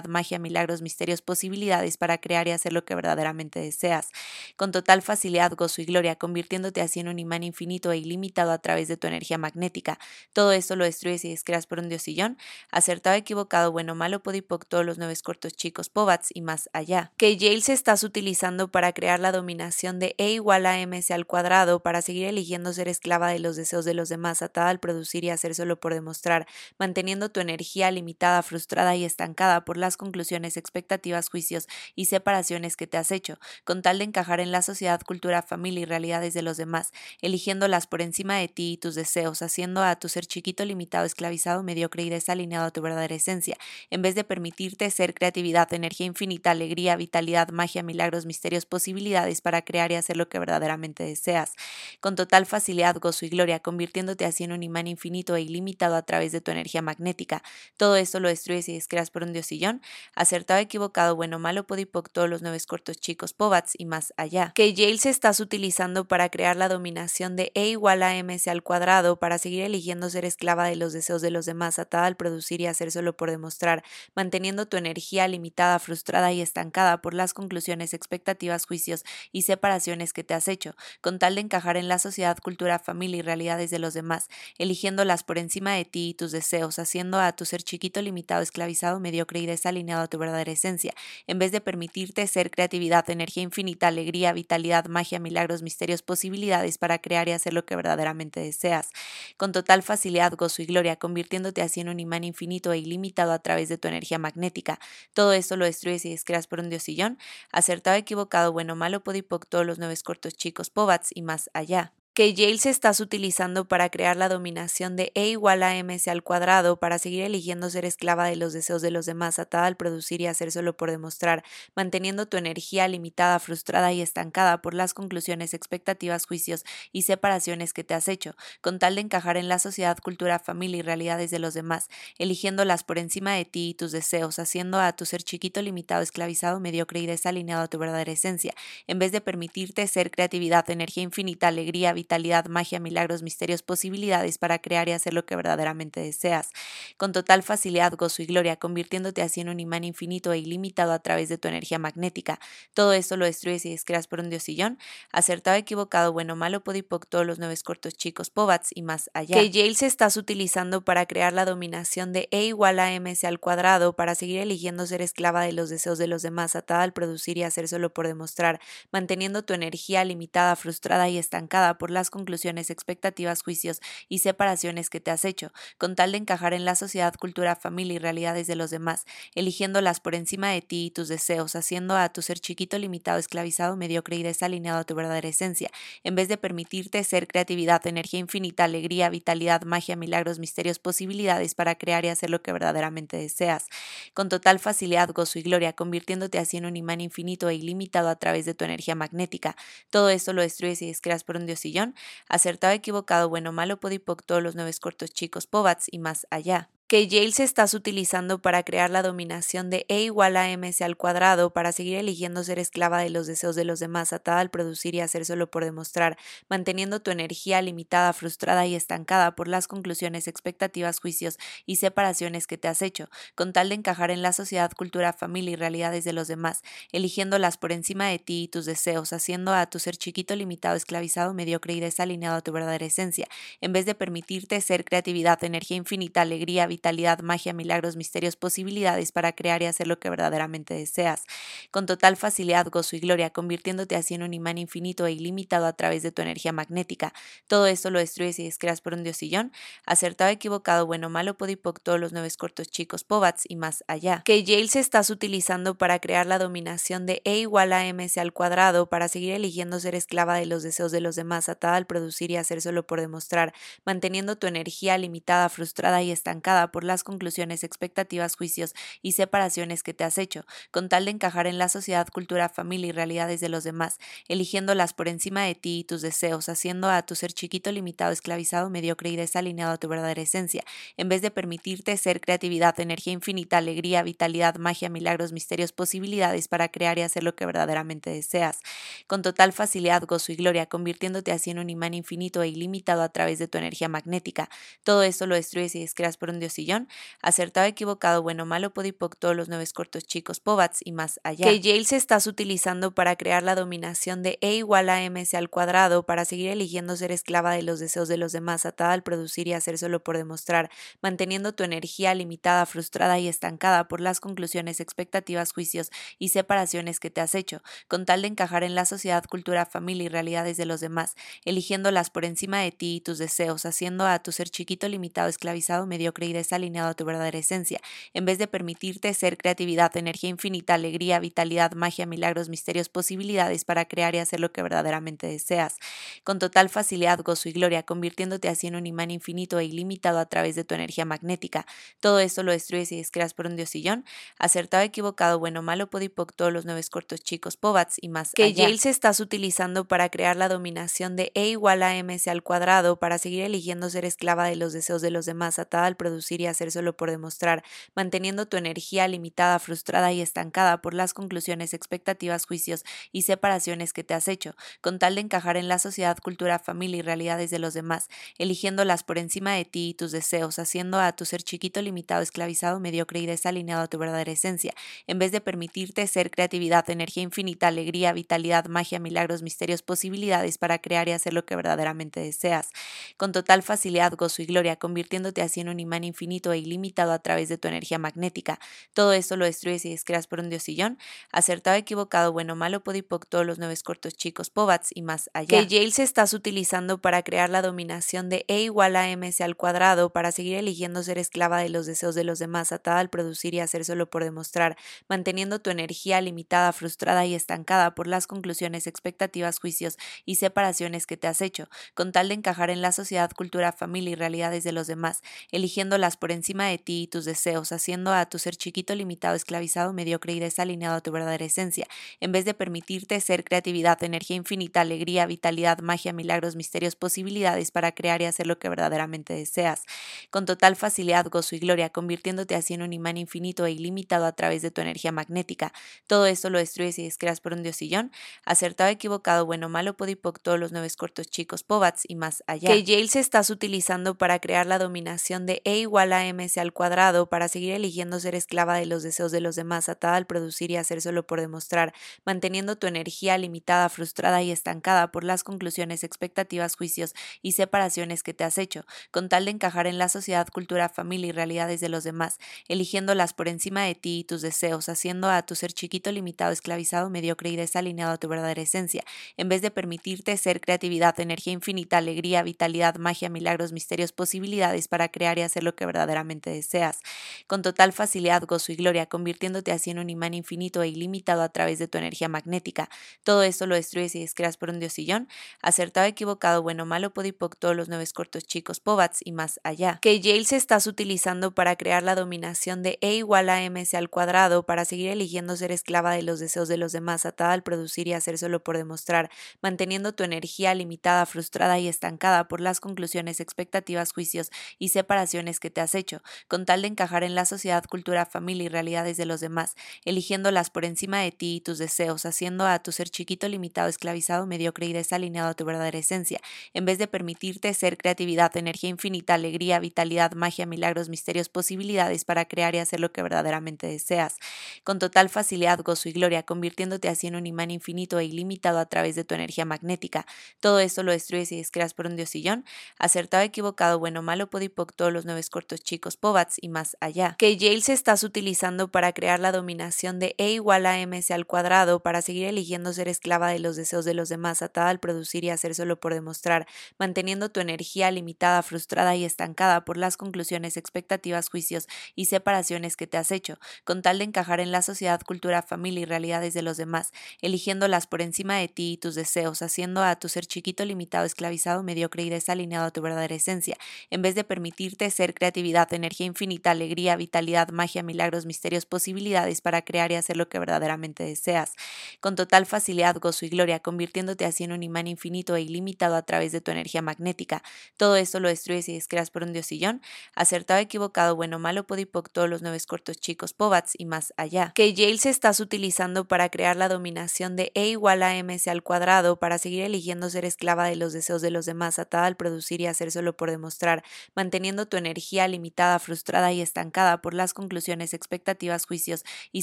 magia, 0.08 0.38
milagros, 0.38 0.82
misterios, 0.82 1.22
posibilidades 1.22 1.96
para 1.96 2.18
crear 2.18 2.46
y 2.48 2.50
hacer 2.50 2.72
lo 2.72 2.84
que 2.84 2.94
verdaderamente 2.94 3.60
deseas, 3.60 4.10
con 4.56 4.72
total 4.72 5.00
facilidad, 5.02 5.52
gozo 5.54 5.80
y 5.80 5.86
gloria, 5.86 6.16
convirtiéndote 6.16 6.80
así 6.80 7.00
en 7.00 7.08
un 7.08 7.18
imán 7.18 7.42
infinito 7.42 7.90
e 7.92 7.98
ilimitado 7.98 8.52
a 8.52 8.58
través 8.58 8.88
de 8.88 8.96
tu 8.96 9.06
energía 9.06 9.38
magnética. 9.38 9.98
Todo 10.32 10.52
esto 10.52 10.76
lo 10.76 10.84
destruyes 10.84 11.24
y 11.24 11.30
descreas 11.30 11.66
por 11.66 11.78
un 11.78 11.88
diosillón, 11.88 12.36
acertado, 12.70 13.16
equivocado, 13.16 13.72
bueno, 13.72 13.94
malo, 13.94 14.22
podipoc, 14.22 14.66
todos 14.66 14.84
los 14.84 14.98
nueve 14.98 15.14
cortos 15.22 15.54
chicos, 15.54 15.88
pobats 15.88 16.30
y 16.34 16.40
más 16.40 16.68
allá. 16.72 17.12
Que 17.16 17.36
Yale 17.36 17.60
se 17.60 17.72
estás 17.72 18.02
utilizando 18.02 18.68
para 18.68 18.92
crear 18.92 19.20
la 19.20 19.32
dominación 19.32 19.98
de 19.98 20.14
E 20.18 20.30
igual 20.30 20.66
a 20.66 20.78
mc 20.86 21.10
al 21.12 21.26
cuadrado 21.26 21.80
para 21.80 22.02
seguir 22.02 22.26
eligiendo 22.26 22.72
ser 22.72 22.88
esclava 22.88 23.30
de 23.30 23.38
los 23.38 23.56
deseos 23.56 23.84
de 23.84 23.94
los 23.94 24.08
demás, 24.08 24.42
atada 24.42 24.70
al 24.70 24.80
producir 24.80 25.24
y 25.24 25.30
hacer 25.30 25.54
solo 25.54 25.78
por 25.78 25.94
demostrar, 25.94 26.46
manteniendo 26.78 27.30
tu 27.30 27.40
energía 27.40 27.90
limitada, 27.90 28.42
frustrada 28.42 28.96
y 28.96 29.04
estancada 29.04 29.53
por 29.62 29.76
las 29.76 29.96
conclusiones, 29.96 30.56
expectativas, 30.56 31.28
juicios 31.28 31.68
y 31.94 32.06
separaciones 32.06 32.76
que 32.76 32.86
te 32.86 32.96
has 32.96 33.10
hecho, 33.10 33.38
con 33.64 33.82
tal 33.82 33.98
de 33.98 34.04
encajar 34.04 34.40
en 34.40 34.50
la 34.50 34.62
sociedad, 34.62 35.00
cultura, 35.02 35.42
familia 35.42 35.82
y 35.82 35.84
realidades 35.84 36.34
de 36.34 36.42
los 36.42 36.56
demás, 36.56 36.92
eligiéndolas 37.20 37.86
por 37.86 38.02
encima 38.02 38.36
de 38.38 38.48
ti 38.48 38.72
y 38.72 38.76
tus 38.76 38.94
deseos, 38.94 39.42
haciendo 39.42 39.82
a 39.82 39.96
tu 39.96 40.08
ser 40.08 40.26
chiquito, 40.26 40.64
limitado, 40.64 41.04
esclavizado, 41.04 41.62
mediocre 41.62 42.02
y 42.02 42.10
desalineado 42.10 42.66
a 42.66 42.70
tu 42.70 42.80
verdadera 42.82 43.14
esencia, 43.14 43.56
en 43.90 44.02
vez 44.02 44.14
de 44.14 44.24
permitirte 44.24 44.90
ser 44.90 45.14
creatividad, 45.14 45.72
energía 45.72 46.06
infinita, 46.06 46.50
alegría, 46.50 46.96
vitalidad, 46.96 47.50
magia, 47.50 47.82
milagros, 47.82 48.26
misterios, 48.26 48.66
posibilidades 48.66 49.40
para 49.40 49.62
crear 49.62 49.92
y 49.92 49.96
hacer 49.96 50.16
lo 50.16 50.28
que 50.28 50.38
verdaderamente 50.38 51.04
deseas, 51.04 51.52
con 52.00 52.16
total 52.16 52.46
facilidad, 52.46 52.96
gozo 52.96 53.26
y 53.26 53.28
gloria, 53.28 53.60
convirtiéndote 53.60 54.24
así 54.24 54.44
en 54.44 54.52
un 54.52 54.62
imán 54.62 54.86
infinito 54.86 55.36
e 55.36 55.42
ilimitado 55.42 55.96
a 55.96 56.02
través 56.02 56.32
de 56.32 56.40
tu 56.40 56.50
energía 56.50 56.82
magnética. 56.82 57.42
Todo 57.76 57.96
esto 57.96 58.20
lo 58.20 58.28
destruyes 58.28 58.68
y 58.68 58.74
descreas 58.74 59.10
por 59.10 59.22
un 59.22 59.32
dios 59.32 59.43
sillón, 59.44 59.80
acertado, 60.16 60.58
equivocado, 60.60 61.14
bueno, 61.14 61.38
malo, 61.38 61.66
podipoc, 61.66 62.10
todos 62.10 62.28
los 62.28 62.42
nueve 62.42 62.54
cortos 62.66 62.98
chicos, 62.98 63.32
pobats 63.32 63.74
y 63.76 63.84
más 63.84 64.12
allá. 64.16 64.52
Que 64.54 64.74
Yale 64.74 64.98
se 64.98 65.10
estás 65.10 65.40
utilizando 65.40 66.06
para 66.06 66.28
crear 66.28 66.56
la 66.56 66.68
dominación 66.68 67.36
de 67.36 67.50
E 67.54 67.68
igual 67.68 68.02
a 68.02 68.14
mc 68.14 68.48
al 68.48 68.62
cuadrado 68.62 69.18
para 69.18 69.38
seguir 69.38 69.62
eligiendo 69.62 70.08
ser 70.08 70.24
esclava 70.24 70.66
de 70.66 70.76
los 70.76 70.92
deseos 70.92 71.20
de 71.20 71.30
los 71.30 71.46
demás, 71.46 71.78
atada 71.78 72.06
al 72.06 72.16
producir 72.16 72.60
y 72.60 72.66
hacer 72.66 72.90
solo 72.90 73.16
por 73.16 73.30
demostrar, 73.30 73.82
manteniendo 74.14 74.66
tu 74.66 74.76
energía 74.76 75.26
limitada, 75.28 75.78
frustrada 75.78 76.32
y 76.32 76.40
estancada 76.40 77.02
por 77.02 77.14
las 77.14 77.34
conclusiones, 77.34 77.94
expectativas, 77.94 78.66
juicios 78.66 79.04
y 79.32 79.42
separaciones 79.42 80.12
que 80.12 80.24
te 80.24 80.34
has 80.34 80.48
hecho, 80.48 80.74
con 81.00 81.18
tal 81.18 81.34
de 81.34 81.42
encajar 81.42 81.76
en 81.76 81.88
la 81.88 81.98
sociedad, 81.98 82.38
cultura, 82.38 82.78
familia 82.78 83.18
y 83.18 83.22
realidades 83.22 83.70
de 83.70 83.78
los 83.78 83.94
demás, 83.94 84.28
eligiéndolas 84.58 85.24
por 85.24 85.38
encima 85.38 85.72
de 85.72 85.84
ti 85.84 86.10
y 86.10 86.14
tus 86.14 86.32
deseos, 86.32 86.78
haciendo 86.78 87.20
a 87.20 87.32
tu 87.32 87.44
ser 87.44 87.62
chiquito, 87.62 88.00
limitado, 88.00 88.42
esclavizado, 88.42 89.00
mediocre 89.00 89.33
y 89.40 89.46
desalineado 89.46 90.02
a 90.02 90.08
tu 90.08 90.18
verdadera 90.18 90.52
esencia, 90.52 90.94
en 91.26 91.38
vez 91.38 91.52
de 91.52 91.60
permitirte 91.60 92.26
ser 92.26 92.50
creatividad, 92.50 93.08
energía 93.10 93.42
infinita, 93.42 93.88
alegría, 93.88 94.32
vitalidad, 94.32 94.86
magia, 94.86 95.18
milagros, 95.18 95.62
misterios, 95.62 96.02
posibilidades 96.02 96.78
para 96.78 96.98
crear 96.98 97.28
y 97.28 97.32
hacer 97.32 97.54
lo 97.54 97.64
que 97.64 97.76
verdaderamente 97.76 98.40
deseas, 98.40 98.90
con 99.36 99.52
total 99.52 99.82
facilidad, 99.82 100.34
gozo 100.36 100.62
y 100.62 100.66
gloria, 100.66 100.96
convirtiéndote 100.96 101.62
así 101.62 101.80
en 101.80 101.88
un 101.88 102.00
imán 102.00 102.24
infinito 102.24 102.72
e 102.72 102.78
ilimitado 102.78 103.32
a 103.32 103.38
través 103.38 103.68
de 103.68 103.78
tu 103.78 103.88
energía 103.88 104.18
magnética. 104.18 104.78
Todo 105.14 105.32
esto 105.32 105.56
lo 105.56 105.64
destruyes 105.64 106.04
y 106.04 106.10
descreas 106.10 106.46
por 106.46 106.60
un 106.60 106.70
diosillón, 106.70 107.18
acertado, 107.52 107.96
equivocado, 107.96 108.52
bueno, 108.52 108.76
malo, 108.76 109.02
podipoc, 109.02 109.46
todos 109.48 109.66
los 109.66 109.78
nueve 109.78 109.94
cortos 110.04 110.34
chicos, 110.34 110.70
pobats 110.70 111.10
y 111.14 111.22
más 111.22 111.50
allá. 111.54 111.92
Que 112.14 112.32
Yale 112.32 112.54
estás 112.54 113.00
utilizando 113.00 113.66
para 113.66 113.90
crear 113.90 114.16
la 114.16 114.28
dominación 114.28 114.94
de 114.94 115.10
E 115.16 115.30
igual 115.30 115.64
a 115.64 115.74
mc 115.74 116.06
al 116.06 116.22
cuadrado 116.22 116.76
para 116.78 117.00
seguir 117.00 117.24
eligiendo 117.24 117.68
ser 117.70 117.84
esclava 117.84 118.28
de 118.28 118.36
los 118.36 118.52
deseos 118.52 118.82
de 118.82 118.92
los 118.92 119.04
demás, 119.04 119.40
atada 119.40 119.66
al 119.66 119.76
producir 119.76 120.20
y 120.20 120.28
hacer 120.28 120.52
solo 120.52 120.76
por 120.76 120.92
demostrar, 120.92 121.42
manteniendo 121.74 122.26
tu 122.26 122.36
energía 122.36 122.86
limitada, 122.86 123.40
frustrada 123.40 123.92
y 123.92 124.00
estancada 124.00 124.62
por 124.62 124.74
las 124.74 124.94
conclusiones, 124.94 125.54
expectativas, 125.54 126.24
juicios 126.24 126.64
y 126.92 127.02
separaciones 127.02 127.72
que 127.72 127.82
te 127.82 127.94
has 127.94 128.06
hecho, 128.06 128.36
con 128.60 128.78
tal 128.78 128.94
de 128.94 129.00
encajar 129.00 129.36
en 129.36 129.48
la 129.48 129.58
sociedad, 129.58 129.98
cultura, 129.98 130.38
familia 130.38 130.78
y 130.78 130.82
realidades 130.82 131.32
de 131.32 131.40
los 131.40 131.52
demás, 131.52 131.88
eligiéndolas 132.18 132.84
por 132.84 132.98
encima 132.98 133.32
de 133.32 133.44
ti 133.44 133.70
y 133.70 133.74
tus 133.74 133.90
deseos, 133.90 134.38
haciendo 134.38 134.78
a 134.78 134.92
tu 134.92 135.04
ser 135.04 135.24
chiquito, 135.24 135.60
limitado, 135.62 136.02
esclavizado, 136.02 136.60
mediocre 136.60 137.00
y 137.00 137.06
desalineado 137.06 137.64
a 137.64 137.68
tu 137.68 137.78
verdadera 137.78 138.12
esencia, 138.12 138.54
en 138.86 139.00
vez 139.00 139.10
de 139.10 139.20
permitirte 139.20 139.84
ser 139.88 140.12
creatividad, 140.12 140.70
energía 140.70 141.02
infinita, 141.02 141.48
alegría, 141.48 141.92
vitalidad, 142.04 142.46
magia, 142.46 142.80
milagros, 142.80 143.22
misterios, 143.22 143.62
posibilidades 143.62 144.36
para 144.36 144.58
crear 144.58 144.88
y 144.90 144.92
hacer 144.92 145.14
lo 145.14 145.24
que 145.24 145.36
verdaderamente 145.36 146.00
deseas, 146.00 146.50
con 146.98 147.12
total 147.12 147.42
facilidad, 147.42 147.94
gozo 147.94 148.20
y 148.20 148.26
gloria, 148.26 148.56
convirtiéndote 148.56 149.22
así 149.22 149.40
en 149.40 149.48
un 149.48 149.58
imán 149.58 149.84
infinito 149.84 150.30
e 150.32 150.38
ilimitado 150.38 150.92
a 150.92 150.98
través 150.98 151.30
de 151.30 151.38
tu 151.38 151.48
energía 151.48 151.78
magnética. 151.78 152.40
Todo 152.74 152.92
esto 152.92 153.16
lo 153.16 153.24
destruyes 153.24 153.64
y 153.64 153.70
descreas 153.70 154.06
por 154.06 154.20
un 154.20 154.28
diosillón, 154.28 154.78
acertado, 155.12 155.56
equivocado, 155.56 156.12
bueno, 156.12 156.36
malo, 156.36 156.62
podipoc, 156.62 157.06
todos 157.06 157.24
los 157.24 157.38
nueve 157.38 157.54
cortos 157.64 157.94
chicos, 157.94 158.28
pobats 158.28 158.70
y 158.74 158.82
más 158.82 159.10
allá. 159.14 159.36
Que 159.36 159.50
Yale 159.50 159.74
se 159.74 159.86
estás 159.86 160.18
utilizando 160.18 160.84
para 160.84 161.06
crear 161.06 161.32
la 161.32 161.46
dominación 161.46 162.12
de 162.12 162.28
E 162.32 162.44
igual 162.44 162.78
a 162.80 162.90
mc 163.00 163.24
al 163.24 163.40
cuadrado 163.40 163.94
para 163.94 164.14
seguir 164.14 164.40
eligiendo 164.40 164.86
ser 164.86 165.00
esclava 165.00 165.42
de 165.42 165.52
los 165.52 165.70
deseos 165.70 165.98
de 165.98 166.08
los 166.08 166.20
demás, 166.20 166.54
atada 166.56 166.82
al 166.82 166.92
producir 166.92 167.38
y 167.38 167.44
hacer 167.44 167.68
solo 167.68 167.94
por 167.94 168.06
demostrar, 168.06 168.60
manteniendo 168.90 169.42
tu 169.44 169.54
energía 169.54 170.04
limitada, 170.04 170.56
frustrada 170.56 171.08
y 171.08 171.16
estancada 171.16 171.78
por 171.78 171.90
las 171.94 172.10
conclusiones, 172.10 172.70
expectativas, 172.70 173.42
juicios 173.42 173.80
y 174.08 174.18
separaciones 174.18 174.90
que 174.90 175.00
te 175.00 175.10
has 175.10 175.24
hecho, 175.24 175.52
con 175.78 175.96
tal 175.96 176.12
de 176.12 176.18
encajar 176.18 176.52
en 176.52 176.64
la 176.64 176.74
sociedad, 176.74 177.14
cultura, 177.14 177.56
familia 177.56 177.94
y 177.94 177.98
realidades 177.98 178.46
de 178.46 178.56
los 178.56 178.70
demás, 178.70 179.04
eligiéndolas 179.34 180.00
por 180.00 180.14
encima 180.14 180.50
de 180.50 180.60
ti 180.60 180.86
y 180.86 180.90
tus 180.90 181.08
deseos, 181.08 181.56
haciendo 181.56 181.96
a 181.96 182.08
tu 182.10 182.22
ser 182.22 182.38
chiquito, 182.38 182.78
limitado, 182.78 183.18
esclavizado, 183.18 183.76
mediocre 183.76 184.16
y 184.16 184.22
desalineado 184.22 184.80
a 184.80 184.84
tu 184.84 184.94
verdadera 184.94 185.28
esencia, 185.28 185.70
en 186.02 186.14
vez 186.14 186.28
de 186.28 186.36
permitirte 186.36 187.02
ser 187.04 187.26
creatividad, 187.26 187.86
energía 187.86 188.20
infinita, 188.20 188.64
alegría, 188.64 189.08
vitalidad, 189.08 189.62
magia, 189.62 189.96
milagros, 189.96 190.38
misterios, 190.38 190.78
posibilidades 190.78 191.54
para 191.54 191.76
crear 191.76 192.04
y 192.04 192.08
hacer 192.08 192.30
lo 192.30 192.42
que 192.42 192.52
verdaderamente 192.52 193.16
deseas, 193.16 193.66
con 194.12 194.28
total 194.28 194.58
facilidad, 194.58 195.10
gozo 195.12 195.38
y 195.38 195.42
gloria, 195.42 195.72
convirtiéndote 195.72 196.38
así 196.38 196.56
en 196.56 196.66
un 196.66 196.76
imán 196.76 197.00
infinito 197.00 197.48
e 197.48 197.54
ilimitado 197.54 198.08
a 198.08 198.16
través 198.16 198.44
de 198.46 198.54
tu 198.54 198.64
energía 198.64 198.94
magnética. 198.94 199.56
Todo 199.90 200.08
esto 200.08 200.32
lo 200.32 200.42
destruyes 200.42 200.80
y 200.82 200.86
descreas 200.86 201.24
por 201.24 201.36
un 201.36 201.46
diosillón 201.46 201.83
acertado, 202.28 202.72
equivocado, 202.72 203.28
bueno, 203.28 203.52
malo, 203.52 203.80
podipoc, 203.80 204.22
todos 204.24 204.42
los 204.42 204.54
nueve 204.54 204.72
cortos 204.80 205.10
chicos, 205.12 205.46
pobats 205.46 205.86
y 205.90 205.98
más 205.98 206.26
allá 206.30 206.70
que 206.86 207.08
Yale 207.08 207.32
se 207.32 207.44
estás 207.44 207.72
utilizando 207.72 208.42
para 208.42 208.62
crear 208.62 208.90
la 208.90 209.02
dominación 209.02 209.70
de 209.70 209.86
E 209.88 210.02
igual 210.02 210.36
a 210.36 210.48
mc 210.54 210.82
al 210.82 210.98
cuadrado 210.98 211.50
para 211.50 211.72
seguir 211.72 211.96
eligiendo 211.96 212.44
ser 212.44 212.58
esclava 212.58 213.00
de 213.00 213.08
los 213.08 213.26
deseos 213.26 213.56
de 213.56 213.64
los 213.64 213.80
demás, 213.80 214.12
atada 214.12 214.40
al 214.40 214.50
producir 214.50 214.94
y 214.94 215.00
hacer 215.00 215.24
solo 215.24 215.50
por 215.50 215.64
demostrar, 215.64 216.18
manteniendo 216.50 217.00
tu 217.00 217.10
energía 217.10 217.62
limitada, 217.62 218.12
frustrada 218.12 218.66
y 218.66 218.74
estancada 218.74 219.34
por 219.34 219.48
las 219.48 219.66
conclusiones, 219.66 220.28
expectativas, 220.28 221.00
juicios 221.00 221.38
y 221.64 221.76
separaciones 221.76 222.46
que 222.46 222.58
te 222.58 222.68
has 222.68 222.82
hecho, 222.82 223.08
con 223.34 223.54
tal 223.54 223.70
de 223.70 223.76
encajar 223.76 224.10
en 224.10 224.20
la 224.20 224.34
sociedad, 224.34 224.70
cultura, 224.72 225.14
familia 225.14 225.52
y 225.52 225.56
realidades 225.56 226.04
de 226.04 226.12
los 226.12 226.28
demás, 226.28 226.60
eligiéndolas 226.92 227.56
por 227.56 227.72
encima 227.72 228.08
de 228.08 228.18
ti 228.18 228.42
y 228.44 228.48
tus 228.48 228.66
deseos, 228.66 229.14
haciendo 229.14 229.54
a 229.54 229.66
tu 229.70 229.78
ser 229.78 229.96
chiquito, 229.96 230.36
limitado, 230.36 230.76
esclavizado, 230.76 231.32
mediocre 231.32 231.72
y 231.72 231.80
desalineado 231.80 232.36
a 232.36 232.42
tu 232.42 232.52
verdadera 232.52 232.84
esencia, 232.84 233.26
en 233.62 233.72
vez 233.72 233.86
de 233.86 233.94
permitirte 233.94 234.60
ser 234.60 234.84
creatividad, 234.84 235.42
energía 235.42 235.78
infinita, 235.78 236.20
alegría, 236.20 236.66
vitalidad, 236.74 237.20
magia, 237.20 237.52
milagros, 237.52 237.96
misterios, 237.96 238.36
posibilidades 238.36 239.12
para 239.12 239.32
crear 239.32 239.62
y 239.62 239.66
hacer 239.66 239.86
lo 239.86 239.98
que 239.98 240.10
verdaderamente 240.10 240.74
deseas, 240.74 241.22
con 241.70 241.86
total 241.86 242.16
facilidad, 242.16 242.66
gozo 242.68 242.96
y 242.96 243.00
gloria, 243.00 243.30
convirtiéndote 243.30 243.96
así 243.96 244.14
en 244.14 244.22
un 244.22 244.34
imán 244.34 244.58
infinito 244.58 245.06
e 245.06 245.12
ilimitado 245.12 245.66
a 245.66 245.72
través 245.72 246.02
de 246.02 246.12
tu 246.12 246.20
energía 246.22 246.52
magnética. 246.52 247.12
Todo 247.46 247.66
esto 247.66 247.90
lo 247.90 247.98
destruyes 247.98 248.38
y 248.38 248.44
descreas 248.44 248.80
por 248.80 248.94
un 248.94 249.04
diosillón, 249.04 249.52
acertado, 249.86 250.30
equivocado, 250.30 250.86
bueno, 250.86 251.08
malo, 251.10 251.36
podipoc, 251.36 251.80
todos 251.80 252.00
los 252.00 252.12
nueve 252.12 252.24
cortos 252.36 252.68
chicos, 252.68 253.04
pobats 253.04 253.44
y 253.48 253.56
más 253.56 253.84
allá. 253.86 254.22
Que 254.24 254.44
Yale 254.44 254.68
se 254.68 254.80
estás 254.80 255.10
utilizando 255.10 255.76
para 255.76 255.98
crear 255.98 256.26
la 256.26 256.38
dominación 256.38 257.06
de 257.06 257.20
E 257.24 257.38
igual 257.38 257.72
a 257.72 257.84
mc 257.92 258.18
al 258.18 258.32
cuadrado 258.32 258.88
para 258.88 259.08
seguir 259.08 259.32
eligiendo 259.32 259.78
ser 259.78 259.94
esclava 259.94 260.36
de 260.36 260.46
los 260.46 260.62
deseos 260.62 260.90
de 260.90 261.00
los 261.00 261.16
demás, 261.16 261.48
atada 261.48 261.76
al 261.76 261.86
producir 261.86 262.30
y 262.30 262.36
hacer 262.36 262.60
solo 262.60 262.86
por 262.86 263.00
demostrar, 263.00 263.52
manteniendo 263.84 264.36
tu 264.36 264.46
energía 264.46 264.96
limitada, 264.98 265.48
frustrada 265.48 266.02
y 266.02 266.10
estancada 266.10 266.63
por 266.70 266.84
las 266.84 267.04
conclusiones, 267.04 267.64
expectativas, 267.64 268.36
juicios 268.36 268.74
y 269.02 269.12
separaciones 269.12 269.82
que 269.82 269.94
te 269.94 270.04
has 270.04 270.18
hecho, 270.18 270.44
con 270.70 270.88
tal 270.88 271.04
de 271.04 271.12
encajar 271.12 271.46
en 271.46 271.58
la 271.58 271.68
sociedad, 271.68 272.08
cultura, 272.08 272.48
familia 272.48 272.88
y 272.88 272.92
realidades 272.92 273.40
de 273.40 273.48
los 273.48 273.64
demás, 273.64 273.98
eligiéndolas 274.28 274.92
por 274.92 275.08
encima 275.08 275.42
de 275.44 275.54
ti 275.54 275.80
y 275.80 275.84
tus 275.84 276.02
deseos, 276.02 276.48
haciendo 276.48 276.90
a 276.90 277.02
tu 277.02 277.14
ser 277.14 277.32
chiquito, 277.32 277.72
limitado, 277.72 278.12
esclavizado, 278.12 278.70
mediocre 278.70 279.10
y 279.10 279.16
desalineado 279.16 279.72
a 279.72 279.78
tu 279.78 279.88
verdadera 279.88 280.22
esencia, 280.22 280.64
en 280.96 281.08
vez 281.08 281.22
de 281.22 281.30
permitirte 281.30 281.96
ser 281.96 282.20
creatividad, 282.20 282.78
energía 282.80 283.12
infinita, 283.12 283.58
alegría, 283.58 284.02
vitalidad, 284.02 284.56
magia, 284.56 284.88
milagros, 284.88 285.32
misterios, 285.32 285.72
posibilidades 285.72 286.48
para 286.48 286.68
crear 286.68 286.98
y 286.98 287.02
hacer 287.02 287.22
lo 287.24 287.34
que 287.34 287.46
verdaderamente 287.46 288.10
deseas, 288.10 288.60
con 289.06 289.22
total 289.22 289.52
facilidad, 289.52 290.02
gozo 290.04 290.32
y 290.32 290.36
gloria, 290.36 290.66
convirtiéndote 290.66 291.32
así 291.32 291.50
en 291.50 291.58
un 291.58 291.70
imán 291.70 291.94
infinito 291.94 292.42
e 292.42 292.48
ilimitado 292.48 293.02
a 293.02 293.08
través 293.08 293.38
de 293.38 293.48
tu 293.48 293.58
energía 293.58 293.88
magnética. 293.88 294.48
Todo 294.82 295.02
esto 295.02 295.26
lo 295.26 295.34
destruyes 295.34 295.74
y 295.74 295.80
descreas 295.80 296.16
por 296.16 296.30
un 296.30 296.40
dios 296.40 296.53
sillón, 296.54 296.88
acertado, 297.20 297.66
equivocado, 297.66 298.22
bueno, 298.22 298.46
malo, 298.46 298.72
podipoc, 298.72 299.16
todos 299.18 299.36
los 299.36 299.48
nueve 299.48 299.64
cortos 299.74 300.04
chicos, 300.04 300.40
pobats 300.40 300.80
y 300.84 300.92
más 300.92 301.20
allá. 301.24 301.46
Que 301.46 301.60
Yale 301.60 301.84
se 301.84 301.96
estás 301.96 302.26
utilizando 302.26 302.94
para 302.94 303.16
crear 303.16 303.42
la 303.42 303.54
dominación 303.54 304.22
de 304.22 304.38
E 304.40 304.54
igual 304.54 304.88
a 304.88 305.00
mc 305.08 305.34
al 305.34 305.50
cuadrado 305.50 306.04
para 306.04 306.24
seguir 306.24 306.50
eligiendo 306.50 306.96
ser 306.96 307.12
esclava 307.12 307.52
de 307.52 307.62
los 307.62 307.80
deseos 307.80 308.08
de 308.08 308.16
los 308.16 308.32
demás, 308.32 308.66
atada 308.66 308.92
al 308.92 309.02
producir 309.02 309.48
y 309.48 309.52
hacer 309.52 309.78
solo 309.78 310.02
por 310.02 310.16
demostrar, 310.16 310.70
manteniendo 311.00 311.54
tu 311.54 311.64
energía 311.64 312.14
limitada, 312.14 312.66
frustrada 312.66 313.18
y 313.18 313.28
estancada 313.28 313.88
por 313.88 314.00
las 314.00 314.20
conclusiones, 314.20 314.80
expectativas, 314.80 315.52
juicios 315.52 315.90
y 316.18 316.28
separaciones 316.28 317.00
que 317.00 317.10
te 317.10 317.20
has 317.20 317.34
hecho, 317.34 317.62
con 317.88 318.04
tal 318.06 318.22
de 318.22 318.28
encajar 318.28 318.64
en 318.64 318.74
la 318.74 318.84
sociedad, 318.84 319.24
cultura, 319.24 319.66
familia 319.66 320.04
y 320.04 320.08
realidades 320.08 320.56
de 320.56 320.66
los 320.66 320.80
demás, 320.80 321.14
eligiéndolas 321.44 322.10
por 322.10 322.24
encima 322.24 322.60
de 322.60 322.72
ti 322.72 322.96
y 322.96 323.00
tus 323.00 323.18
deseos, 323.18 323.66
haciendo 323.66 324.06
a 324.06 324.18
tu 324.20 324.32
ser 324.32 324.48
chiquito, 324.50 324.88
limitado, 324.88 325.28
esclavizado, 325.28 325.86
mediocre 325.86 326.26
y 326.26 326.32
alineado 326.52 326.90
a 326.90 326.94
tu 326.94 327.04
verdadera 327.04 327.38
esencia, 327.38 327.80
en 328.12 328.24
vez 328.24 328.38
de 328.38 328.46
permitirte 328.46 329.12
ser 329.14 329.36
creatividad, 329.36 329.96
energía 329.96 330.30
infinita, 330.30 330.74
alegría, 330.74 331.18
vitalidad, 331.18 331.72
magia, 331.72 332.06
milagros, 332.06 332.48
misterios, 332.48 332.88
posibilidades 332.88 333.64
para 333.64 333.86
crear 333.86 334.14
y 334.14 334.18
hacer 334.18 334.40
lo 334.40 334.52
que 334.52 334.62
verdaderamente 334.62 335.26
deseas, 335.26 335.76
con 336.22 336.38
total 336.38 336.68
facilidad, 336.68 337.20
gozo 337.22 337.48
y 337.48 337.52
gloria, 337.52 337.82
convirtiéndote 337.82 338.48
así 338.48 338.66
en 338.66 338.76
un 338.76 338.86
imán 338.86 339.10
infinito 339.10 339.58
e 339.58 339.64
ilimitado 339.64 340.18
a 340.18 340.26
través 340.26 340.54
de 340.54 340.64
tu 340.64 340.74
energía 340.74 341.04
magnética. 341.04 341.66
Todo 342.00 342.20
esto 342.20 342.42
lo 342.42 342.52
destruyes 342.52 342.92
y 342.92 342.96
descreas 342.98 343.34
por 343.34 343.46
un 343.46 343.56
diosillón, 343.56 344.04
acertado, 344.38 344.82
equivocado, 344.82 345.38
bueno, 345.38 345.62
malo, 345.62 345.90
podipoc, 345.90 346.32
todos 346.34 346.52
los 346.52 346.64
nueve 346.64 346.82
cortos 346.90 347.22
chicos, 347.22 347.56
pobats 347.56 347.96
y 348.00 348.08
más 348.08 348.32
que 348.32 348.52
Yale 348.52 348.78
se 348.78 348.90
estás 348.90 349.20
utilizando 349.20 349.86
para 349.86 350.08
crear 350.08 350.36
la 350.36 350.48
dominación 350.48 351.16
de 351.16 351.32
E 351.34 351.48
igual 351.48 351.82
a 351.82 351.94
mc 352.02 352.28
al 352.28 352.42
cuadrado 352.42 352.98
para 352.98 353.18
seguir 353.18 353.42
eligiendo 353.42 353.90
ser 353.90 354.04
esclava 354.04 354.46
de 354.46 354.56
los 354.56 354.72
deseos 354.72 355.02
de 355.02 355.10
los 355.10 355.26
demás, 355.26 355.58
atada 355.58 355.86
al 355.86 355.96
producir 355.96 356.33
y 356.40 356.46
hacer 356.46 356.70
solo 356.70 356.96
por 356.96 357.10
demostrar, 357.10 357.62
manteniendo 357.94 358.46
tu 358.46 358.56
energía 358.56 359.08
limitada, 359.08 359.58
frustrada 359.58 360.12
y 360.12 360.20
estancada 360.20 360.80
por 360.80 360.94
las 360.94 361.14
conclusiones, 361.14 361.74
expectativas, 361.74 362.46
juicios 362.46 362.84
y 363.12 363.22
separaciones 363.22 363.92
que 363.92 364.04
te 364.04 364.14
has 364.14 364.28
hecho, 364.28 364.54
con 364.80 364.98
tal 364.98 365.14
de 365.14 365.22
encajar 365.22 365.56
en 365.56 365.68
la 365.68 365.78
sociedad, 365.78 366.18
cultura, 366.18 366.58
familia 366.58 366.98
y 366.98 367.02
realidades 367.02 367.50
de 367.50 367.58
los 367.58 367.74
demás, 367.74 368.08
eligiéndolas 368.38 369.04
por 369.04 369.18
encima 369.18 369.52
de 369.54 369.64
ti 369.64 369.90
y 369.90 369.94
tus 369.94 370.12
deseos, 370.12 370.58
haciendo 370.58 371.00
a 371.00 371.12
tu 371.12 371.24
ser 371.24 371.42
chiquito, 371.42 371.80
limitado, 371.82 372.22
esclavizado, 372.22 372.80
mediocre 372.80 373.20
y 373.20 373.26
desalineado 373.26 373.82
a 373.82 373.88
tu 373.88 373.98
verdadera 373.98 374.32
esencia, 374.32 374.74
en 375.06 375.18
vez 375.18 375.32
de 375.32 375.40
permitirte 375.40 376.06
ser 376.06 376.30
creatividad, 376.30 376.88
energía 376.90 377.22
infinita, 377.22 377.68
alegría, 377.68 378.12
vitalidad, 378.12 378.66
magia, 378.66 378.98
milagros, 378.98 379.42
misterios, 379.42 379.82
posibilidades 379.82 380.58
para 380.58 380.78
crear 380.78 381.08
y 381.08 381.12
hacer 381.12 381.32
lo 381.32 381.44
que 381.44 381.56
verdaderamente 381.56 382.20
deseas, 382.20 382.70
con 383.16 383.32
total 383.32 383.62
facilidad, 383.62 384.12
gozo 384.16 384.42
y 384.42 384.46
gloria, 384.46 384.76
convirtiéndote 384.76 385.42
así 385.42 385.60
en 385.60 385.68
un 385.68 385.80
imán 385.80 386.04
infinito 386.04 386.23
infinito 386.24 386.52
e 386.52 386.58
ilimitado 386.58 387.12
a 387.12 387.18
través 387.18 387.48
de 387.48 387.58
tu 387.58 387.68
energía 387.68 387.98
magnética. 387.98 388.58
Todo 388.94 389.12
esto 389.12 389.36
lo 389.36 389.44
destruyes 389.44 389.84
y 389.84 389.90
descreas 389.90 390.26
por 390.26 390.40
un 390.40 390.48
diosillón. 390.48 390.98
Acertado, 391.32 391.76
equivocado, 391.76 392.32
bueno, 392.32 392.56
malo, 392.56 392.82
podipoc, 392.82 393.26
todos 393.28 393.44
los 393.44 393.58
nueve 393.58 393.74
cortos 393.84 394.14
chicos, 394.14 394.50
pobats 394.50 394.90
y 394.94 395.02
más 395.02 395.28
allá. 395.34 395.48
Que 395.48 395.66
Yale 395.66 395.90
se 395.90 396.02
estás 396.02 396.32
utilizando 396.32 396.98
para 396.98 397.22
crear 397.22 397.50
la 397.50 397.60
dominación 397.60 398.28
de 398.28 398.44
E 398.48 398.62
igual 398.62 398.96
a 398.96 399.08
MC 399.08 399.42
al 399.42 399.56
cuadrado, 399.56 400.10
para 400.10 400.32
seguir 400.32 400.56
eligiendo 400.56 401.02
ser 401.02 401.18
esclava 401.18 401.58
de 401.58 401.68
los 401.68 401.86
deseos 401.86 402.14
de 402.14 402.24
los 402.24 402.38
demás, 402.38 402.72
atada 402.72 403.00
al 403.00 403.10
producir 403.10 403.54
y 403.54 403.60
hacer 403.60 403.84
solo 403.84 404.08
por 404.08 404.24
demostrar, 404.24 404.76
manteniendo 405.08 405.60
tu 405.60 405.70
energía 405.70 406.20
limitada, 406.20 406.72
frustrada 406.72 407.26
y 407.26 407.34
estancada 407.34 407.94
por 407.94 408.06
las 408.06 408.26
conclusiones, 408.26 408.86
expectativas, 408.86 409.58
juicios 409.58 409.98
y 410.24 410.36
separaciones 410.36 411.06
que 411.06 411.16
te 411.16 411.26
has 411.26 411.42
hecho, 411.42 411.68
con 411.94 412.12
tal 412.12 412.28
de 412.28 412.34
encajar 412.34 412.70
en 412.70 412.80
la 412.80 412.92
sociedad, 412.92 413.30
cultura, 413.32 413.72
familia 413.72 414.12
y 414.12 414.14
realidades 414.14 414.64
de 414.64 414.72
los 414.72 414.86
demás, 414.86 415.22
eligiendo 415.50 415.98
las 415.98 416.13
por 416.16 416.32
encima 416.32 416.66
de 416.68 416.78
ti 416.78 417.02
y 417.02 417.06
tus 417.08 417.24
deseos, 417.24 417.72
haciendo 417.72 418.12
a 418.12 418.26
tu 418.26 418.38
ser 418.38 418.56
chiquito, 418.56 418.94
limitado, 418.94 419.34
esclavizado, 419.34 419.92
mediocre 419.92 420.32
y 420.32 420.40
desalineado 420.40 420.96
a 420.96 421.00
tu 421.00 421.10
verdadera 421.10 421.44
esencia, 421.44 421.86
en 422.20 422.32
vez 422.32 422.44
de 422.44 422.54
permitirte 422.54 423.20
ser 423.20 423.44
creatividad, 423.44 424.02
energía 424.02 424.36
infinita, 424.36 424.80
alegría, 424.80 425.26
vitalidad, 425.26 425.80
magia, 425.80 426.12
milagros, 426.12 426.56
misterios, 426.56 426.96
posibilidades 426.96 427.70
para 427.70 427.92
crear 427.92 428.22
y 428.22 428.26
hacer 428.26 428.46
lo 428.46 428.58
que 428.58 428.68
verdaderamente 428.68 429.34
deseas, 429.34 429.82
con 430.30 430.46
total 430.46 430.76
facilidad, 430.76 431.26
gozo 431.28 431.56
y 431.56 431.58
gloria, 431.58 431.90
convirtiéndote 431.90 432.54
así 432.54 432.74
en 432.74 432.82
un 432.82 432.92
imán 432.92 433.16
infinito 433.16 433.66
e 433.66 433.72
ilimitado 433.72 434.26
a 434.26 434.32
través 434.32 434.62
de 434.62 434.70
tu 434.70 434.80
energía 434.80 435.12
magnética. 435.12 435.72
Todo 436.06 436.26
esto 436.26 436.50
lo 436.50 436.58
destruyes 436.58 436.98
y 436.98 437.04
descreas 437.04 437.40
por 437.40 437.52
un 437.52 437.62
diosillón, 437.62 438.12
acertado, 438.44 438.90
equivocado, 438.90 439.44
bueno, 439.44 439.68
malo, 439.68 439.96
podipoc, 439.96 440.38
todos 440.40 440.58
los 440.58 440.72
nueve 440.72 440.84
cortos 440.96 441.28
chicos, 441.28 441.62
pobats 441.62 442.04
y 442.06 442.14
más 442.14 442.42
allá. 442.46 442.68
Que 442.68 442.84
Yale 442.84 443.08
se 443.08 443.20
estás 443.20 443.50
utilizando 443.50 444.16
para 444.16 444.38
crear 444.38 444.66
la 444.66 444.78
dominación 444.78 445.46
de 445.46 445.62
E 445.64 445.78
igual 445.78 446.03
igual 446.04 446.12
a 446.12 446.32
mc 446.32 446.58
al 446.58 446.72
cuadrado 446.72 447.26
para 447.30 447.48
seguir 447.48 447.72
eligiendo 447.72 448.20
ser 448.20 448.34
esclava 448.34 448.76
de 448.76 448.86
los 448.86 449.02
deseos 449.02 449.32
de 449.32 449.40
los 449.40 449.56
demás, 449.56 449.88
atada 449.88 450.16
al 450.16 450.26
producir 450.26 450.70
y 450.70 450.76
hacer 450.76 451.00
solo 451.00 451.26
por 451.26 451.40
demostrar, 451.40 451.94
manteniendo 452.26 452.76
tu 452.76 452.86
energía 452.86 453.38
limitada, 453.38 453.88
frustrada 453.88 454.42
y 454.42 454.50
estancada 454.50 455.10
por 455.10 455.24
las 455.24 455.44
conclusiones, 455.44 456.04
expectativas, 456.04 456.76
juicios 456.76 457.14
y 457.40 457.52
separaciones 457.52 458.22
que 458.22 458.34
te 458.34 458.44
has 458.44 458.58
hecho, 458.58 458.84
con 459.10 459.28
tal 459.28 459.46
de 459.46 459.52
encajar 459.52 459.86
en 459.86 459.98
la 459.98 460.08
sociedad, 460.08 460.46
cultura, 460.48 460.88
familia 460.88 461.28
y 461.28 461.32
realidades 461.32 461.80
de 461.80 461.88
los 461.88 462.04
demás, 462.04 462.38
eligiéndolas 462.68 463.32
por 463.32 463.48
encima 463.48 463.84
de 463.84 463.94
ti 463.94 464.20
y 464.20 464.24
tus 464.24 464.42
deseos, 464.42 464.88
haciendo 464.88 465.30
a 465.30 465.42
tu 465.42 465.54
ser 465.54 465.72
chiquito, 465.72 466.12
limitado, 466.12 466.52
esclavizado, 466.52 467.08
mediocre 467.08 467.48
y 467.50 467.56
desalineado 467.56 468.12
a 468.12 468.18
tu 468.18 468.28
verdadera 468.28 468.60
esencia, 468.60 469.04
en 469.36 469.48
vez 469.48 469.62
de 469.62 469.70
permitirte 469.70 470.36
ser 470.36 470.60
creatividad, 470.60 471.18
energía 471.18 471.54
infinita, 471.54 471.98
alegría, 471.98 472.42
vitalidad, 472.42 472.96
magia, 472.96 473.30
milagros, 473.30 473.72
misterios, 473.72 474.12
posibilidades 474.12 474.88
para 474.88 475.08
crear 475.08 475.38
y 475.38 475.42
hacer 475.42 475.64
lo 475.64 475.74
que 475.74 475.86
verdaderamente 475.94 476.50
deseas, 476.50 477.00
con 477.46 477.62
total 477.62 477.92
facilidad, 477.92 478.42
gozo 478.42 478.72
y 478.72 478.76
gloria, 478.76 479.06
convirtiéndote 479.06 479.72
así 479.72 479.90
en 479.90 479.98
un 479.98 480.10
imán 480.10 480.34
infinito 480.34 480.82
e 480.82 480.88
ilimitado 480.88 481.42
a 481.42 481.48
través 481.48 481.78
de 481.78 481.88
tu 481.88 481.98
energía 481.98 482.28
magnética. 482.28 482.88
Todo 483.22 483.42
esto 483.42 483.66
lo 483.66 483.74
destruyes 483.76 484.14
y 484.14 484.20
descreas 484.20 484.56
por 484.56 484.70
un 484.70 484.80
diosillón, 484.80 485.28
acertado, 485.62 486.06
equivocado, 486.06 486.62
bueno, 486.62 486.84
malo, 486.84 487.14
podipoc, 487.14 487.56
todos 487.56 487.76
los 487.76 487.88
nueve 487.88 488.04
cortos 488.12 488.44
chicos, 488.44 488.80
pobats 488.80 489.20
y 489.24 489.32
más 489.32 489.60
allá. 489.64 489.98
Que 490.02 490.20
Yale 490.20 490.44
se 490.44 490.56
estás 490.56 490.86
utilizando 490.86 491.54
para 491.54 491.76
crear 491.76 492.02
la 492.02 492.14
dominación 492.14 492.82
de 492.82 492.98
E 493.00 493.14
igual 493.14 493.48
a 493.48 493.62
MC 493.62 493.94
al 493.94 494.10
cuadrado, 494.10 494.64
para 494.66 494.84
seguir 494.84 495.10
eligiendo 495.10 495.56
ser 495.56 495.72
esclava 495.72 496.12
de 496.12 496.22
los 496.22 496.38
deseos 496.38 496.68
de 496.68 496.76
los 496.76 496.92
demás, 496.92 497.24
atada 497.24 497.52
al 497.52 497.62
producir 497.62 498.08
y 498.08 498.12
hacer 498.12 498.36
solo 498.36 498.62
por 498.62 498.76
demostrar, 498.76 499.30
manteniendo 499.62 500.12
tu 500.12 500.24
energía 500.24 500.74
limitada, 500.74 501.24
frustrada 501.26 501.78
y 501.78 501.88
estancada 501.88 502.48
por 502.48 502.60
las 502.60 502.80
conclusiones, 502.80 503.40
expectativas, 503.40 504.12
juicios 504.12 504.50
y 504.78 504.90
separaciones 504.90 505.60
que 505.60 505.70
te 505.74 505.82
has 505.82 505.94
hecho, 505.94 506.22
con 506.48 506.64
tal 506.64 506.80
de 506.80 506.88
encajar 506.88 507.24
en 507.24 507.34
la 507.34 507.44
sociedad, 507.44 507.84
cultura, 507.84 508.24
familia 508.24 508.64
y 508.64 508.68
realidades 508.68 509.18
de 509.18 509.26
los 509.26 509.40
demás, 509.40 509.74
eligiéndolas 510.06 510.70
por 510.70 510.86
encima 510.86 511.20
de 511.20 511.32
ti 511.32 511.56
y 511.56 511.60
tus 511.60 511.76
deseos, 511.76 512.24
haciendo 512.24 512.66
a 512.66 512.78
tu 512.78 512.92
ser 512.92 513.10
chiquito, 513.10 513.48
limitado, 513.48 513.88
esclavizado, 513.88 514.46
mediocre 514.46 514.86
y 514.86 514.92
desalineado 514.94 515.50
a 515.50 515.54
tu 515.54 515.66
verdadera 515.66 515.98
esencia, 515.98 516.40
en 516.72 516.86
vez 516.86 516.96
de 516.96 517.06
permitirte 517.06 517.74
ser 517.74 517.98
creatividad, 517.98 518.56
energía 518.56 518.88
infinita, 518.88 519.34
alegría, 519.34 519.78
vitalidad, 519.80 520.32
magia, 520.32 520.64
milagros, 520.64 521.10
misterios, 521.10 521.50
posibilidades 521.50 522.24
para 522.24 522.46
crear 522.46 522.74
y 522.74 522.78
hacer 522.78 523.00
lo 523.00 523.12
que 523.12 523.22
verdaderamente 523.22 523.86
deseas, 523.86 524.36
con 524.84 524.98
total 524.98 525.28
facilidad, 525.28 525.80
gozo 525.82 526.08
y 526.08 526.12
gloria, 526.12 526.44
convirtiéndote 526.44 527.08
así 527.08 527.26
en 527.26 527.36
un 527.36 527.46
imán 527.46 527.70
infinito 527.70 528.18
e 528.18 528.24
ilimitado 528.24 528.78
a 528.78 528.86
través 528.86 529.16
de 529.16 529.24
tu 529.24 529.34
energía 529.34 529.64
magnética. 529.64 530.26
Todo 530.60 530.78
esto 530.78 531.02
lo 531.02 531.12
destruyes 531.12 531.50
y 531.52 531.56
descreas 531.56 531.94
por 531.94 532.06
un 532.06 532.16
diosillón, 532.16 532.64
acertado, 532.98 533.42
equivocado, 533.42 533.98
bueno, 533.98 534.22
malo, 534.22 534.48
podipoc, 534.48 534.94
todos 534.94 535.12
los 535.12 535.24
nueve 535.24 535.40
Chicos, 535.66 536.16
Povats 536.16 536.56
y 536.60 536.68
más 536.68 536.96
allá, 537.00 537.36
que 537.38 537.56
Yale 537.56 537.80
se 537.80 537.92
está 537.92 538.14
utilizando 538.22 538.88
para 538.88 539.12
crear 539.12 539.40
la 539.40 539.50
dominación 539.50 540.18
de 540.18 540.34
E 540.38 540.50
igual 540.50 540.86
a 540.86 540.98
MC 540.98 541.32
al 541.32 541.46
cuadrado 541.46 542.00
para 542.00 542.22
seguir 542.22 542.46
eligiendo 542.46 542.92
ser 542.92 543.08
esclava 543.08 543.48
de 543.48 543.58
los 543.58 543.76
deseos 543.76 544.04
de 544.04 544.14
los 544.14 544.28
demás, 544.28 544.62
atada 544.62 544.90
al 544.90 545.00
producir 545.00 545.44
y 545.44 545.50
hacer 545.50 545.74
solo 545.74 545.98
por 545.98 546.12
demostrar, 546.12 546.66
manteniendo 546.98 547.50
tu 547.50 547.60
energía 547.60 548.10
limitada, 548.10 548.62
frustrada 548.62 549.16
y 549.16 549.24
estancada 549.24 549.84
por 549.84 549.96
las 549.96 550.16
conclusiones, 550.16 550.76
expectativas, 550.76 551.48
juicios 551.48 551.88
y 552.14 552.26
separaciones 552.26 552.96
que 552.96 553.06
te 553.06 553.16
has 553.16 553.30
hecho, 553.30 553.58
con 553.84 554.02
tal 554.02 554.18
de 554.18 554.24
encajar 554.24 554.60
en 554.60 554.70
la 554.70 554.82
sociedad, 554.82 555.20
cultura, 555.22 555.62
familia 555.62 556.02
y 556.02 556.04
realidades 556.04 556.54
de 556.54 556.62
los 556.62 556.76
demás, 556.76 557.12
eligiéndolas 557.40 558.06
por 558.06 558.20
encima 558.20 558.58
de 558.58 558.68
ti 558.68 558.92
y 558.92 558.96
tus 558.98 559.14
deseos, 559.14 559.62
haciendo 559.62 560.02
a 560.02 560.16
tu 560.16 560.28
ser 560.28 560.46
chiquito, 560.46 560.84
limitado, 560.84 561.24
esclavizado, 561.24 561.82
mediocre 561.82 562.22
y 562.22 562.30
desalineado 562.30 562.86
a 562.86 562.90
tu 562.90 563.00
verdadera 563.00 563.34
esencia, 563.34 563.76
en 564.10 564.22
vez 564.22 564.34
de 564.34 564.44
permitirte 564.44 565.08
ser 565.10 565.32
creativo 565.34 565.53
energía 565.60 566.26
infinita, 566.26 566.70
alegría, 566.70 567.16
vitalidad, 567.16 567.70
magia, 567.70 568.02
milagros, 568.02 568.46
misterios, 568.46 568.86
posibilidades 568.86 569.60
para 569.60 569.82
crear 569.82 570.12
y 570.12 570.14
hacer 570.14 570.36
lo 570.36 570.48
que 570.48 570.58
verdaderamente 570.58 571.24
deseas, 571.24 571.72
con 572.20 572.36
total 572.36 572.66
facilidad, 572.66 573.16
gozo 573.16 573.44
y 573.46 573.48
gloria, 573.48 573.80
convirtiéndote 573.80 574.44
así 574.44 574.64
en 574.64 574.72
un 574.72 574.82
imán 574.82 575.06
infinito 575.06 575.56
e 575.56 575.62
ilimitado 575.62 576.16
a 576.16 576.22
través 576.22 576.52
de 576.52 576.60
tu 576.60 576.70
energía 576.70 577.02
magnética. 577.02 577.62
Todo 577.96 578.16
esto 578.16 578.40
lo 578.40 578.48
destruyes 578.48 578.88
y 578.88 578.94
descreas 578.94 579.30
por 579.30 579.42
un 579.42 579.52
diosillón, 579.52 580.02
acertado, 580.34 580.80
equivocado, 580.80 581.34
bueno, 581.36 581.58
malo, 581.58 581.86
podipoc, 581.86 582.30
todos 582.30 582.48
los 582.48 582.62
nueve 582.62 582.74
cortos 582.86 583.18
chicos, 583.18 583.52
pobats 583.52 583.94
y 583.96 584.04
más 584.04 584.32
allá. 584.36 584.72
Que 584.74 584.94
Yales 584.94 585.26
estás 585.26 585.60
utilizando 585.60 586.26
para 586.26 586.48
crear 586.48 586.76
la 586.76 586.88
dominación 586.88 587.56
de 587.56 587.70
E 587.74 587.88
igual 587.88 588.22
a 588.22 588.34
MC 588.34 588.68
al 588.68 588.82
cuadrado, 588.82 589.38
para 589.38 589.58
seguir 589.58 589.82
eligiendo 589.82 590.28
ser 590.30 590.44
esclava 590.44 590.86
de 590.88 590.96
los 590.96 591.12
deseos 591.12 591.40
de 591.42 591.50
los 591.50 591.66
demás, 591.66 591.98
atada 591.98 592.26
al 592.26 592.36
producir 592.36 592.80
y 592.80 592.86
hacer 592.86 593.10
solo 593.10 593.36
por 593.36 593.50
demostrar, 593.50 594.02
manteniendo 594.34 594.86
tu 594.86 594.96
energía 594.96 595.43
limitada, 595.48 595.98
frustrada 595.98 596.52
y 596.52 596.60
estancada 596.60 597.20
por 597.20 597.34
las 597.34 597.54
conclusiones, 597.54 598.14
expectativas, 598.14 598.86
juicios 598.86 599.24
y 599.52 599.62